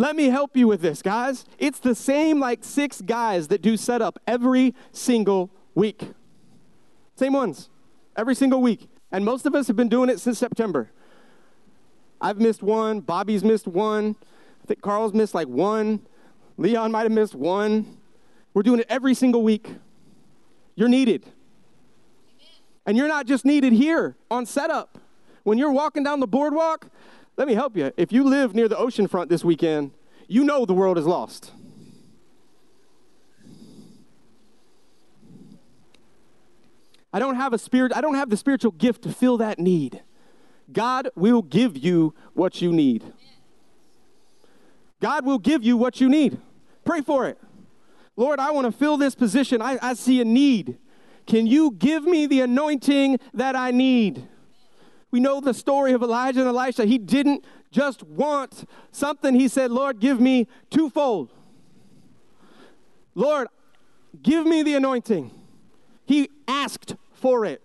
[0.00, 1.44] Let me help you with this, guys.
[1.58, 6.12] It's the same like six guys that do setup every single week.
[7.16, 7.68] Same ones,
[8.16, 8.88] every single week.
[9.10, 10.92] And most of us have been doing it since September.
[12.20, 14.14] I've missed one, Bobby's missed one,
[14.62, 16.06] I think Carl's missed like one,
[16.56, 17.98] Leon might have missed one.
[18.52, 19.68] We're doing it every single week.
[20.74, 21.24] You're needed.
[22.88, 24.98] And you're not just needed here on setup.
[25.42, 26.86] When you're walking down the boardwalk,
[27.36, 27.92] let me help you.
[27.98, 29.90] If you live near the ocean front this weekend,
[30.26, 31.52] you know the world is lost.
[37.12, 40.02] I don't have a spirit, I don't have the spiritual gift to fill that need.
[40.72, 43.12] God will give you what you need.
[45.02, 46.40] God will give you what you need.
[46.86, 47.38] Pray for it.
[48.16, 49.60] Lord, I want to fill this position.
[49.60, 50.78] I, I see a need.
[51.28, 54.26] Can you give me the anointing that I need?
[55.10, 56.86] We know the story of Elijah and Elisha.
[56.86, 61.30] He didn't just want something, he said, Lord, give me twofold.
[63.14, 63.48] Lord,
[64.22, 65.30] give me the anointing.
[66.06, 67.60] He asked for it,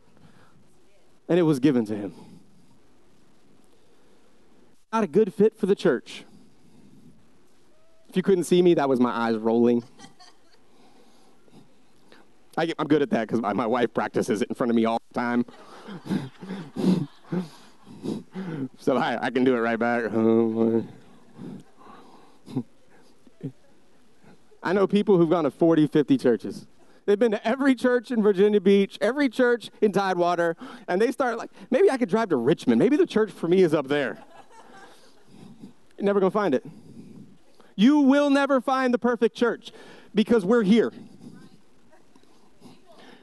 [1.30, 2.13] and it was given to him.
[4.91, 6.26] Not a good fit for the church.
[8.10, 9.86] If you couldn't see me, that was my eyes rolling.
[12.57, 14.85] I, am good at that because my, my wife practices it in front of me
[14.85, 15.45] all the time.
[18.77, 20.03] so I, I can do it right back.
[24.63, 26.67] I know people who've gone to 40, 50 churches.
[27.05, 30.55] They've been to every church in Virginia Beach, every church in Tidewater,
[30.87, 32.79] and they start like, maybe I could drive to Richmond.
[32.79, 34.19] Maybe the church for me is up there.
[35.97, 36.65] You're never going to find it.
[37.75, 39.71] You will never find the perfect church
[40.15, 40.93] because we're here.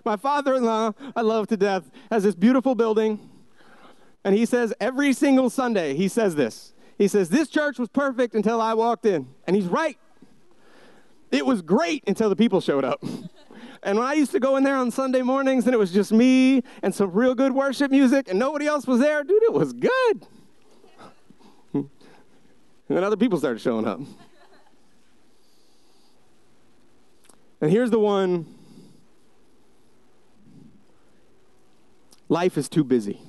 [0.04, 3.30] My father in law, I love to death, has this beautiful building,
[4.24, 6.74] and he says every single Sunday, he says this.
[6.98, 9.28] He says, This church was perfect until I walked in.
[9.46, 9.98] And he's right.
[11.30, 13.02] It was great until the people showed up.
[13.82, 16.12] And when I used to go in there on Sunday mornings and it was just
[16.12, 19.72] me and some real good worship music and nobody else was there, dude, it was
[19.72, 20.26] good.
[21.72, 21.88] and
[22.88, 24.00] then other people started showing up.
[27.62, 28.46] And here's the one
[32.30, 33.20] life is too busy.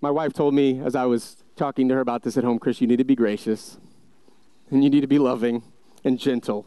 [0.00, 2.80] My wife told me as I was talking to her about this at home, Chris,
[2.80, 3.78] you need to be gracious
[4.70, 5.64] and you need to be loving
[6.04, 6.66] and gentle.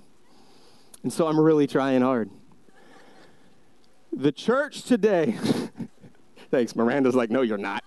[1.01, 2.29] And so I'm really trying hard.
[4.11, 5.37] The church today,
[6.51, 7.85] thanks, Miranda's like, no, you're not.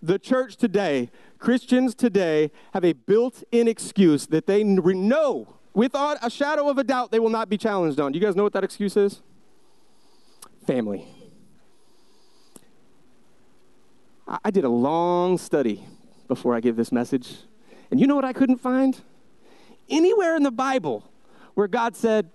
[0.00, 6.30] The church today, Christians today, have a built in excuse that they know without a
[6.30, 8.10] shadow of a doubt they will not be challenged on.
[8.10, 9.20] Do you guys know what that excuse is?
[10.66, 11.06] Family.
[14.26, 15.84] I did a long study
[16.26, 17.36] before I give this message.
[17.90, 18.98] And you know what I couldn't find?
[19.88, 21.08] Anywhere in the Bible
[21.54, 22.30] where God said,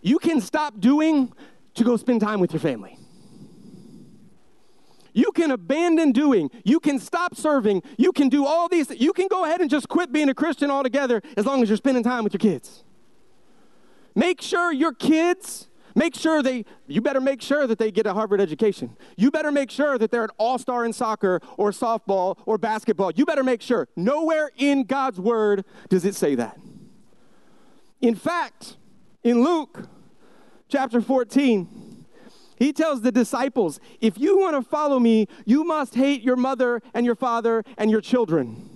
[0.00, 1.32] you can stop doing
[1.74, 2.98] to go spend time with your family.
[5.12, 6.50] You can abandon doing.
[6.64, 7.82] You can stop serving.
[7.96, 8.90] You can do all these.
[8.90, 11.76] You can go ahead and just quit being a Christian altogether as long as you're
[11.76, 12.84] spending time with your kids.
[14.16, 18.12] Make sure your kids Make sure they, you better make sure that they get a
[18.12, 18.94] Harvard education.
[19.16, 23.12] You better make sure that they're an all star in soccer or softball or basketball.
[23.12, 23.88] You better make sure.
[23.96, 26.58] Nowhere in God's word does it say that.
[28.02, 28.76] In fact,
[29.24, 29.88] in Luke
[30.68, 32.04] chapter 14,
[32.56, 36.82] he tells the disciples, if you want to follow me, you must hate your mother
[36.92, 38.75] and your father and your children.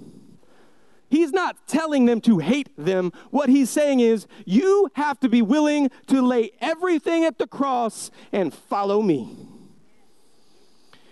[1.10, 3.12] He's not telling them to hate them.
[3.30, 8.12] What he's saying is, you have to be willing to lay everything at the cross
[8.32, 9.36] and follow me.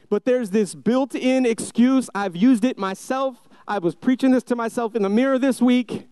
[0.09, 2.09] But there's this built in excuse.
[2.15, 3.49] I've used it myself.
[3.67, 6.07] I was preaching this to myself in the mirror this week.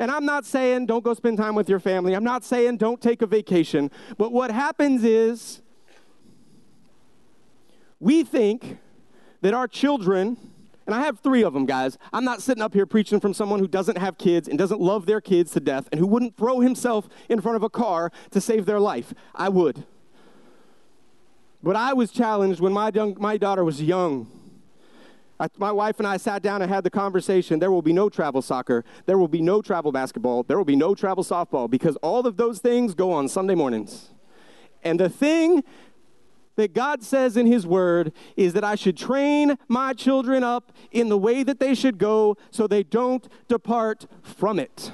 [0.00, 2.14] And I'm not saying don't go spend time with your family.
[2.14, 3.90] I'm not saying don't take a vacation.
[4.18, 5.62] But what happens is
[8.00, 8.78] we think
[9.42, 10.36] that our children
[10.86, 11.98] and I have three of them, guys.
[12.12, 15.06] I'm not sitting up here preaching from someone who doesn't have kids and doesn't love
[15.06, 18.40] their kids to death and who wouldn't throw himself in front of a car to
[18.40, 19.14] save their life.
[19.34, 19.84] I would.
[21.62, 24.26] But I was challenged when my, young, my daughter was young.
[25.38, 27.58] I, my wife and I sat down and had the conversation.
[27.58, 28.84] There will be no travel soccer.
[29.06, 30.42] There will be no travel basketball.
[30.42, 34.10] There will be no travel softball because all of those things go on Sunday mornings.
[34.84, 35.62] And the thing
[36.56, 41.08] that God says in His Word is that I should train my children up in
[41.08, 44.92] the way that they should go so they don't depart from it.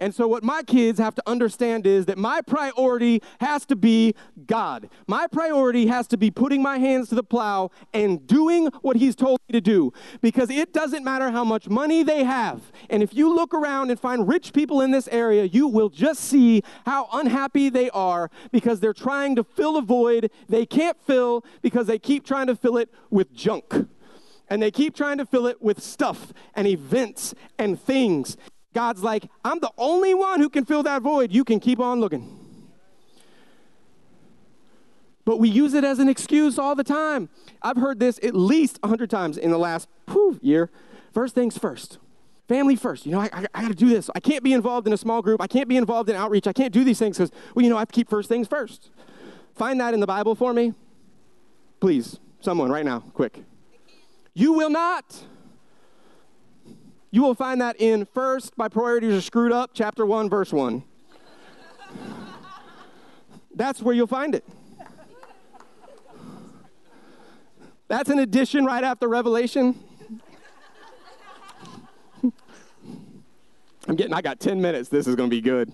[0.00, 4.14] And so, what my kids have to understand is that my priority has to be
[4.46, 4.90] God.
[5.06, 9.14] My priority has to be putting my hands to the plow and doing what He's
[9.14, 9.92] told me to do.
[10.20, 12.72] Because it doesn't matter how much money they have.
[12.88, 16.22] And if you look around and find rich people in this area, you will just
[16.22, 21.44] see how unhappy they are because they're trying to fill a void they can't fill
[21.62, 23.86] because they keep trying to fill it with junk.
[24.48, 28.36] And they keep trying to fill it with stuff and events and things.
[28.74, 31.32] God's like, I'm the only one who can fill that void.
[31.32, 32.36] You can keep on looking.
[35.24, 37.28] But we use it as an excuse all the time.
[37.62, 40.70] I've heard this at least 100 times in the last whew, year.
[41.12, 41.98] First things first.
[42.48, 43.06] Family first.
[43.06, 44.10] You know, I, I, I got to do this.
[44.14, 45.40] I can't be involved in a small group.
[45.40, 46.46] I can't be involved in outreach.
[46.46, 48.48] I can't do these things because, well, you know, I have to keep first things
[48.48, 48.90] first.
[49.54, 50.74] Find that in the Bible for me.
[51.80, 53.44] Please, someone right now, quick.
[54.34, 55.24] You will not
[57.10, 60.84] You will find that in First, My Priorities Are Screwed Up, chapter 1, verse 1.
[63.54, 64.44] That's where you'll find it.
[67.88, 69.78] That's an addition right after Revelation.
[73.88, 74.88] I'm getting, I got 10 minutes.
[74.88, 75.72] This is going to be good.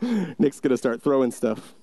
[0.00, 1.74] Nick's going to start throwing stuff.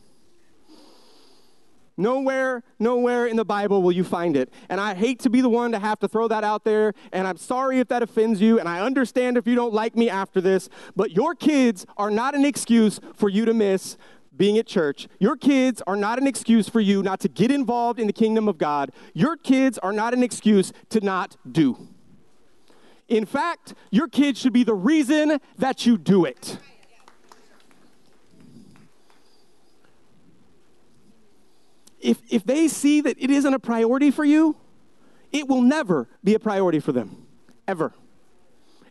[1.99, 4.53] Nowhere, nowhere in the Bible will you find it.
[4.69, 6.93] And I hate to be the one to have to throw that out there.
[7.11, 8.57] And I'm sorry if that offends you.
[8.57, 10.69] And I understand if you don't like me after this.
[10.95, 13.97] But your kids are not an excuse for you to miss
[14.37, 15.09] being at church.
[15.19, 18.47] Your kids are not an excuse for you not to get involved in the kingdom
[18.47, 18.93] of God.
[19.13, 21.89] Your kids are not an excuse to not do.
[23.09, 26.59] In fact, your kids should be the reason that you do it.
[31.99, 34.55] If, if they see that it isn't a priority for you,
[35.31, 37.27] it will never be a priority for them,
[37.67, 37.93] ever.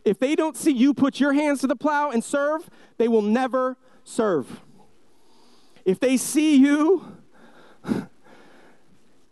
[0.05, 3.21] If they don't see you put your hands to the plow and serve, they will
[3.21, 4.61] never serve.
[5.85, 7.17] If they see you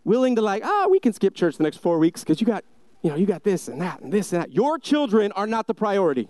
[0.04, 2.64] willing to like, oh, we can skip church the next four weeks because you got,
[3.02, 4.52] you know, you got this and that and this and that.
[4.52, 6.28] Your children are not the priority.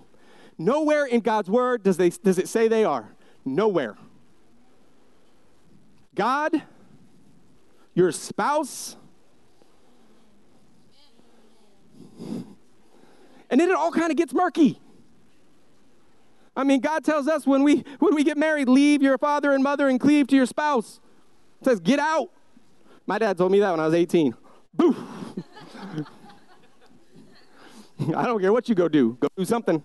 [0.59, 3.15] Nowhere in God's word does, they, does it say they are.
[3.45, 3.97] Nowhere.
[6.15, 6.63] God
[7.99, 8.97] your spouse.
[13.51, 14.81] And then it all kind of gets murky.
[16.57, 19.63] I mean, God tells us when we when we get married, leave your father and
[19.65, 21.01] mother and cleave to your spouse.
[21.61, 22.31] It says, get out.
[23.07, 24.35] My dad told me that when I was 18.
[24.75, 24.95] Boo.
[28.15, 29.17] I don't care what you go do.
[29.19, 29.83] Go do something.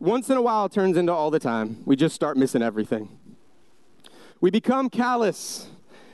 [0.00, 1.82] Once in a while turns into all the time.
[1.84, 3.18] We just start missing everything.
[4.40, 5.68] We become callous.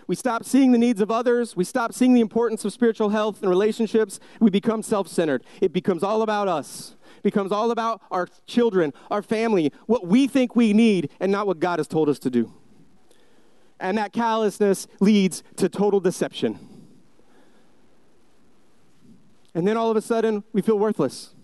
[0.06, 1.56] We stop seeing the needs of others.
[1.56, 4.20] We stop seeing the importance of spiritual health and relationships.
[4.40, 5.44] We become self centered.
[5.60, 6.94] It becomes all about us.
[7.18, 11.46] It becomes all about our children, our family, what we think we need, and not
[11.46, 12.52] what God has told us to do.
[13.80, 16.58] And that callousness leads to total deception.
[19.54, 21.34] And then all of a sudden, we feel worthless.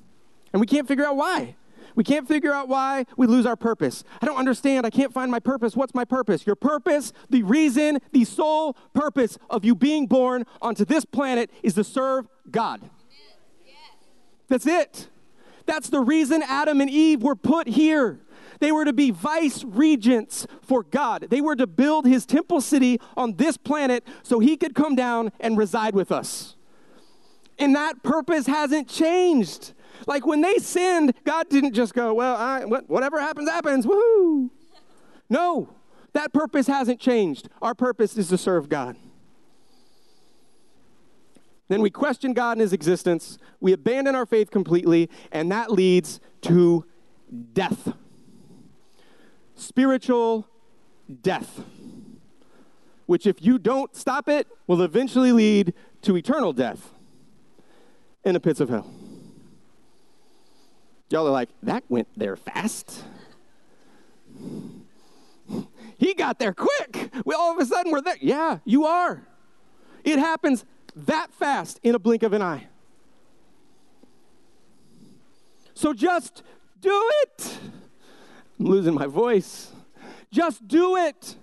[0.52, 1.56] And we can't figure out why.
[2.00, 4.04] We can't figure out why we lose our purpose.
[4.22, 4.86] I don't understand.
[4.86, 5.76] I can't find my purpose.
[5.76, 6.46] What's my purpose?
[6.46, 11.74] Your purpose, the reason, the sole purpose of you being born onto this planet is
[11.74, 12.88] to serve God.
[14.48, 15.10] That's it.
[15.66, 18.18] That's the reason Adam and Eve were put here.
[18.60, 21.26] They were to be vice regents for God.
[21.28, 25.32] They were to build his temple city on this planet so he could come down
[25.38, 26.56] and reside with us.
[27.58, 29.74] And that purpose hasn't changed.
[30.10, 34.50] Like when they sinned, God didn't just go, well, I, whatever happens, happens, woohoo.
[35.28, 35.72] No,
[36.14, 37.48] that purpose hasn't changed.
[37.62, 38.96] Our purpose is to serve God.
[41.68, 46.18] Then we question God and his existence, we abandon our faith completely, and that leads
[46.40, 46.84] to
[47.52, 47.92] death.
[49.54, 50.48] Spiritual
[51.22, 51.62] death.
[53.06, 56.94] Which, if you don't stop it, will eventually lead to eternal death
[58.24, 58.92] in the pits of hell.
[61.10, 63.02] Y'all are like, that went there fast.
[65.98, 67.12] he got there quick.
[67.24, 68.16] We all of a sudden we're there.
[68.20, 69.22] Yeah, you are.
[70.04, 72.68] It happens that fast in a blink of an eye.
[75.74, 76.42] So just
[76.80, 77.58] do it.
[78.58, 79.72] I'm losing my voice.
[80.30, 81.36] Just do it.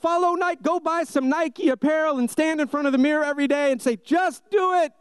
[0.00, 0.62] Follow Nike.
[0.62, 3.82] Go buy some Nike apparel and stand in front of the mirror every day and
[3.82, 4.92] say, just do it.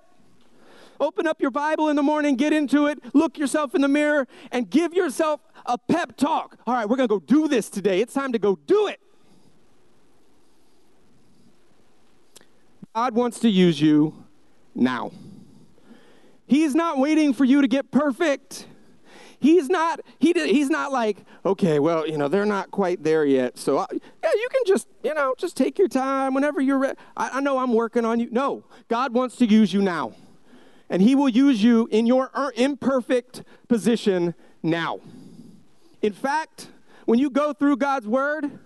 [1.01, 4.27] Open up your Bible in the morning, get into it, look yourself in the mirror,
[4.51, 6.57] and give yourself a pep talk.
[6.67, 8.01] All right, we're going to go do this today.
[8.01, 8.99] It's time to go do it.
[12.93, 14.25] God wants to use you
[14.75, 15.11] now.
[16.45, 18.67] He's not waiting for you to get perfect.
[19.39, 23.57] He's not he he's not like, okay, well, you know, they're not quite there yet.
[23.57, 26.99] So I, yeah, you can just, you know, just take your time whenever you're ready.
[27.17, 28.27] I, I know I'm working on you.
[28.29, 30.13] No, God wants to use you now
[30.91, 34.99] and He will use you in your er, imperfect position now.
[36.01, 36.67] In fact,
[37.05, 38.59] when you go through God's Word,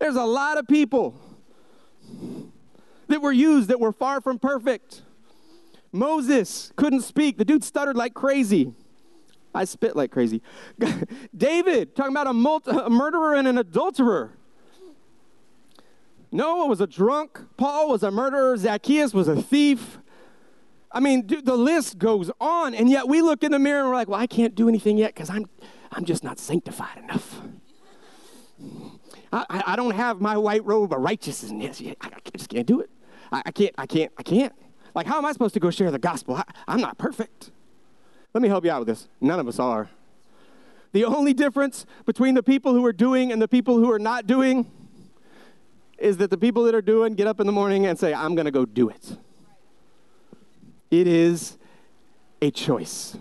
[0.00, 1.20] there's a lot of people
[3.08, 5.02] that were used that were far from perfect.
[5.92, 8.72] Moses couldn't speak, the dude stuttered like crazy.
[9.54, 10.42] I spit like crazy.
[11.36, 14.32] David, talking about a, multi, a murderer and an adulterer.
[16.32, 17.40] Noah was a drunk.
[17.56, 18.56] Paul was a murderer.
[18.56, 19.98] Zacchaeus was a thief.
[20.92, 23.94] I mean, the list goes on, and yet we look in the mirror and we're
[23.94, 25.46] like, well, I can't do anything yet because I'm,
[25.92, 27.40] I'm just not sanctified enough.
[29.32, 31.96] I, I don't have my white robe of righteousness yet.
[32.00, 32.90] I just can't do it.
[33.30, 34.52] I, I can't, I can't, I can't.
[34.94, 36.36] Like, how am I supposed to go share the gospel?
[36.36, 37.50] I, I'm not perfect.
[38.32, 39.08] Let me help you out with this.
[39.20, 39.90] None of us are.
[40.92, 44.26] The only difference between the people who are doing and the people who are not
[44.26, 44.70] doing
[45.98, 48.34] is that the people that are doing get up in the morning and say, I'm
[48.34, 49.18] going to go do it.
[50.90, 51.56] It is
[52.40, 53.16] a choice.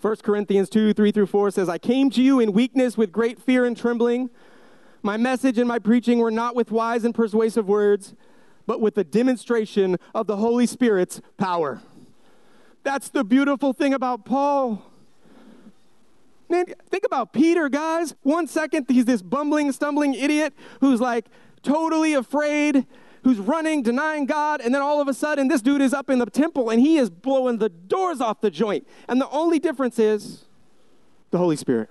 [0.00, 3.40] 1 Corinthians 2 3 through 4 says, I came to you in weakness with great
[3.40, 4.30] fear and trembling.
[5.02, 8.14] My message and my preaching were not with wise and persuasive words,
[8.66, 11.80] but with the demonstration of the Holy Spirit's power.
[12.84, 14.82] That's the beautiful thing about Paul.
[16.48, 18.14] Man, think about Peter, guys.
[18.22, 21.26] One second, he's this bumbling, stumbling idiot who's like
[21.62, 22.86] totally afraid,
[23.24, 26.18] who's running, denying God, and then all of a sudden, this dude is up in
[26.18, 28.86] the temple and he is blowing the doors off the joint.
[29.08, 30.44] And the only difference is
[31.30, 31.90] the Holy Spirit.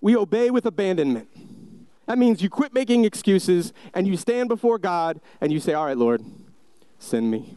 [0.00, 1.28] We obey with abandonment.
[2.06, 5.86] That means you quit making excuses and you stand before God and you say, All
[5.86, 6.22] right, Lord,
[6.98, 7.56] send me.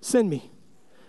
[0.00, 0.50] Send me.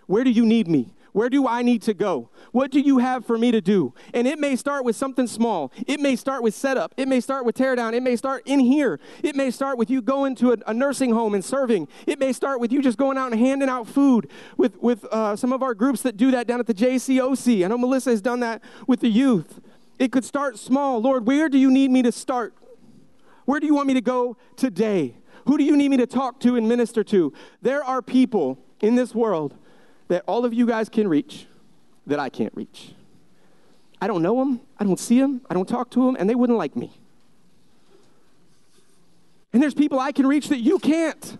[0.07, 0.93] Where do you need me?
[1.11, 2.29] Where do I need to go?
[2.51, 3.93] What do you have for me to do?
[4.13, 5.71] And it may start with something small.
[5.87, 6.93] It may start with setup.
[6.97, 7.93] It may start with teardown.
[7.93, 8.99] It may start in here.
[9.23, 11.87] It may start with you going to a, a nursing home and serving.
[12.05, 15.35] It may start with you just going out and handing out food with, with uh,
[15.35, 17.65] some of our groups that do that down at the JCOC.
[17.65, 19.59] I know Melissa has done that with the youth.
[19.97, 21.01] It could start small.
[21.01, 22.53] Lord, where do you need me to start?
[23.45, 25.15] Where do you want me to go today?
[25.45, 27.33] Who do you need me to talk to and minister to?
[27.61, 29.55] There are people in this world
[30.09, 31.45] that all of you guys can reach
[32.05, 32.91] that I can't reach.
[34.01, 36.35] I don't know them, I don't see them, I don't talk to them, and they
[36.35, 36.91] wouldn't like me.
[39.53, 41.37] And there's people I can reach that you can't.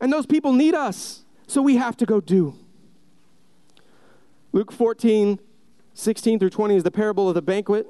[0.00, 2.54] And those people need us, so we have to go do.
[4.52, 5.38] Luke 14,
[5.94, 7.86] 16 through 20 is the parable of the banquet.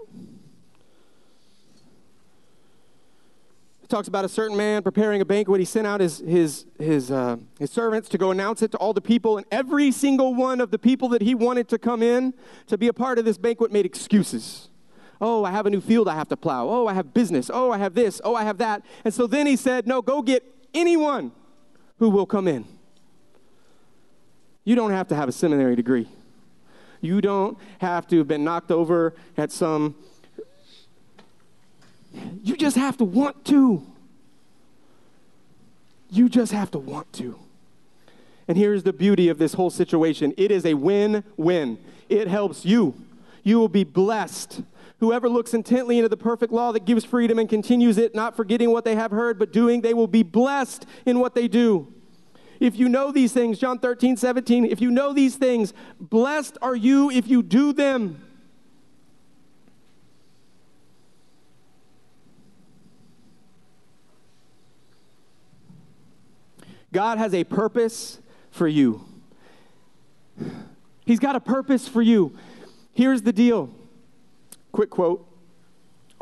[3.87, 5.61] It talks about a certain man preparing a banquet.
[5.61, 8.93] He sent out his, his, his, uh, his servants to go announce it to all
[8.93, 12.35] the people, and every single one of the people that he wanted to come in
[12.67, 14.71] to be a part of this banquet made excuses.
[15.21, 16.69] Oh, I have a new field I have to plow.
[16.69, 17.49] Oh, I have business.
[17.49, 18.21] Oh, I have this.
[18.25, 18.83] Oh, I have that.
[19.05, 20.43] And so then he said, No, go get
[20.75, 21.31] anyone
[22.01, 22.65] who will come in.
[24.65, 26.09] You don't have to have a seminary degree.
[27.01, 29.95] You don't have to have been knocked over at some
[32.43, 33.87] you just have to want to.
[36.11, 37.39] You just have to want to.
[38.49, 41.79] And here's the beauty of this whole situation it is a win win.
[42.09, 42.95] It helps you.
[43.43, 44.63] You will be blessed.
[44.99, 48.71] Whoever looks intently into the perfect law that gives freedom and continues it, not forgetting
[48.71, 51.93] what they have heard, but doing, they will be blessed in what they do.
[52.61, 56.75] If you know these things, John 13, 17, if you know these things, blessed are
[56.75, 58.23] you if you do them.
[66.97, 68.21] God has a purpose
[68.51, 69.05] for you.
[71.05, 72.35] He's got a purpose for you.
[72.95, 73.69] Here's the deal.
[74.73, 75.29] Quick quote.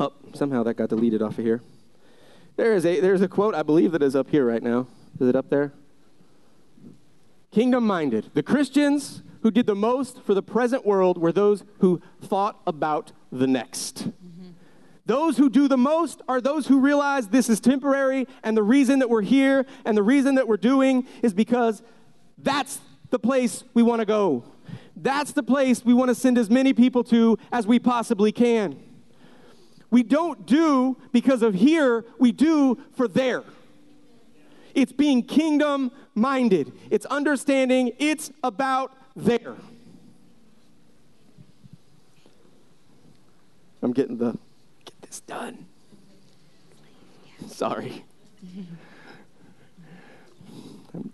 [0.01, 1.61] Oh, somehow that got deleted off of here.
[2.57, 4.87] There is a there's a quote I believe that is up here right now.
[5.17, 5.71] Is it up there?
[7.51, 8.31] Kingdom minded.
[8.33, 13.13] The Christians who did the most for the present world were those who thought about
[13.31, 14.09] the next.
[15.05, 18.99] Those who do the most are those who realize this is temporary, and the reason
[18.99, 21.83] that we're here and the reason that we're doing is because
[22.39, 22.79] that's
[23.11, 24.43] the place we want to go.
[24.95, 28.81] That's the place we want to send as many people to as we possibly can.
[29.91, 33.43] We don't do because of here, we do for there.
[34.73, 39.55] It's being kingdom minded, it's understanding it's about there.
[43.81, 44.37] I'm getting the
[45.15, 45.65] it's done.
[47.47, 48.03] Sorry.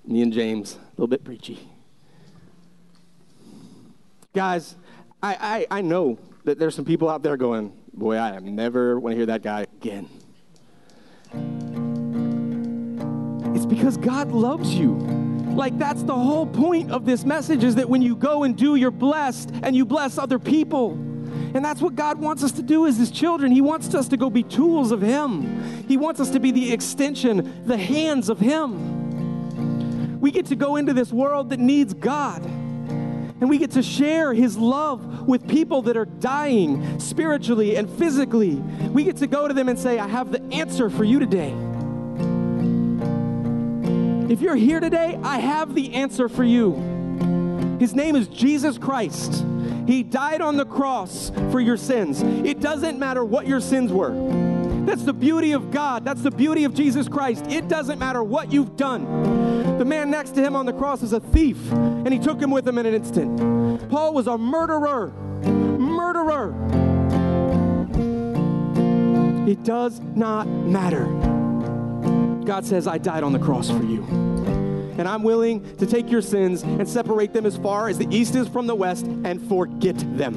[0.05, 1.59] Me and James, a little bit preachy.
[4.33, 4.75] Guys,
[5.21, 9.13] I, I, I know that there's some people out there going, boy, I never want
[9.13, 10.09] to hear that guy again.
[13.55, 14.93] It's because God loves you.
[15.53, 18.75] Like, that's the whole point of this message is that when you go and do,
[18.75, 20.97] you're blessed and you bless other people.
[21.53, 23.51] And that's what God wants us to do as His children.
[23.51, 26.71] He wants us to go be tools of Him, He wants us to be the
[26.71, 30.19] extension, the hands of Him.
[30.21, 32.45] We get to go into this world that needs God.
[33.41, 38.57] And we get to share his love with people that are dying spiritually and physically.
[38.91, 41.49] We get to go to them and say, I have the answer for you today.
[44.31, 46.73] If you're here today, I have the answer for you.
[47.79, 49.43] His name is Jesus Christ.
[49.87, 52.21] He died on the cross for your sins.
[52.21, 54.11] It doesn't matter what your sins were.
[54.85, 56.03] That's the beauty of God.
[56.03, 57.45] That's the beauty of Jesus Christ.
[57.47, 59.77] It doesn't matter what you've done.
[59.77, 62.51] The man next to him on the cross is a thief, and he took him
[62.51, 63.89] with him in an instant.
[63.89, 65.07] Paul was a murderer.
[65.07, 66.55] Murderer.
[69.47, 71.05] It does not matter.
[72.45, 74.03] God says, I died on the cross for you.
[75.01, 78.35] And I'm willing to take your sins and separate them as far as the east
[78.35, 80.35] is from the west and forget them.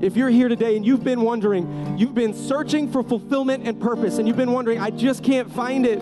[0.00, 4.16] If you're here today and you've been wondering, you've been searching for fulfillment and purpose,
[4.16, 6.00] and you've been wondering, I just can't find it.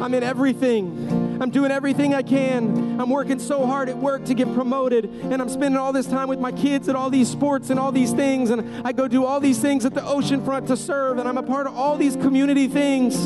[0.00, 1.40] I'm in everything.
[1.42, 3.00] I'm doing everything I can.
[3.00, 6.28] I'm working so hard at work to get promoted, and I'm spending all this time
[6.28, 9.24] with my kids at all these sports and all these things, and I go do
[9.24, 11.96] all these things at the ocean front to serve, and I'm a part of all
[11.96, 13.16] these community things.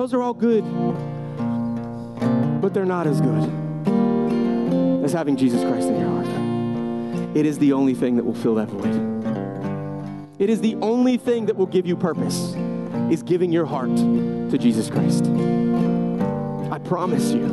[0.00, 0.64] Those are all good,
[2.62, 3.44] but they're not as good
[5.04, 7.36] as having Jesus Christ in your heart.
[7.36, 10.40] It is the only thing that will fill that void.
[10.40, 12.54] It is the only thing that will give you purpose,
[13.10, 15.26] is giving your heart to Jesus Christ.
[16.72, 17.48] I promise you,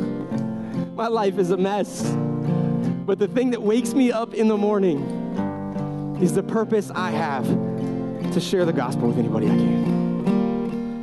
[0.96, 2.02] my life is a mess.
[3.04, 5.02] But the thing that wakes me up in the morning
[6.22, 7.44] is the purpose I have
[8.32, 10.07] to share the gospel with anybody I can,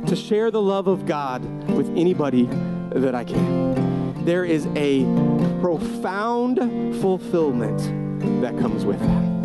[0.06, 2.48] to share the love of God with anybody
[2.92, 4.24] that I can.
[4.24, 5.04] There is a
[5.60, 6.58] profound
[7.00, 7.78] fulfillment
[8.40, 9.36] that comes with that.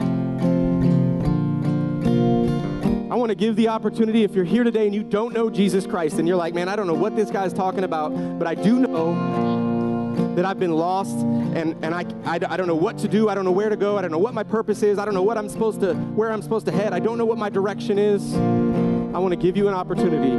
[3.11, 5.85] I want to give the opportunity if you're here today and you don't know Jesus
[5.85, 8.09] Christ and you're like, man, I don't know what this guy's talking about,
[8.39, 12.75] but I do know that I've been lost and, and I, I, I don't know
[12.75, 13.27] what to do.
[13.29, 13.97] I don't know where to go.
[13.97, 14.97] I don't know what my purpose is.
[14.97, 16.93] I don't know what I'm supposed to, where I'm supposed to head.
[16.93, 18.33] I don't know what my direction is.
[19.13, 20.31] I want to give you an opportunity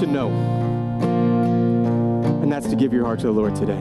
[0.00, 0.28] to know.
[2.42, 3.80] And that's to give your heart to the Lord today.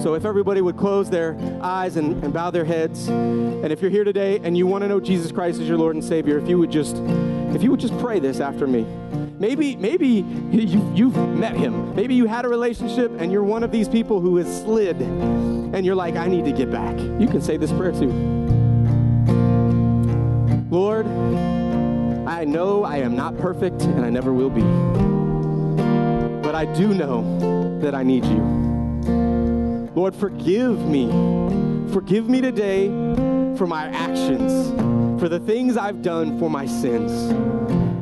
[0.00, 3.90] So if everybody would close their eyes and, and bow their heads, and if you're
[3.90, 6.48] here today and you want to know Jesus Christ as your Lord and Savior, if
[6.48, 6.96] you would just,
[7.54, 8.86] if you would just pray this after me.
[9.38, 10.06] Maybe, maybe
[10.50, 11.94] you, you've met him.
[11.94, 15.84] Maybe you had a relationship and you're one of these people who has slid and
[15.84, 16.98] you're like, I need to get back.
[16.98, 18.10] You can say this prayer too.
[20.70, 21.06] Lord,
[22.28, 24.60] I know I am not perfect and I never will be.
[26.42, 29.90] But I do know that I need you.
[29.94, 31.08] Lord, forgive me.
[31.90, 32.88] Forgive me today
[33.56, 34.68] for my actions,
[35.18, 37.32] for the things I've done for my sins.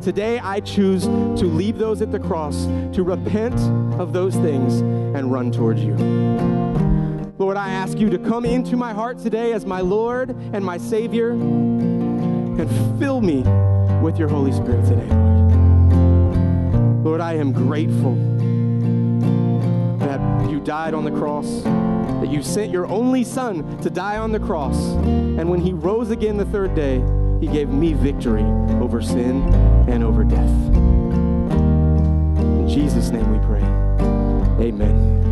[0.05, 2.64] Today, I choose to leave those at the cross,
[2.95, 3.55] to repent
[4.01, 5.95] of those things, and run towards you.
[7.39, 10.79] Lord, I ask you to come into my heart today as my Lord and my
[10.79, 13.45] Savior and fill me
[14.03, 17.05] with your Holy Spirit today, Lord.
[17.05, 18.14] Lord, I am grateful
[19.99, 21.62] that you died on the cross
[22.20, 24.78] that you sent your only son to die on the cross.
[25.05, 27.05] And when he rose again the third day,
[27.40, 28.42] he gave me victory
[28.80, 29.42] over sin
[29.88, 30.51] and over death.
[32.38, 33.62] In Jesus' name we pray.
[34.66, 35.26] Amen.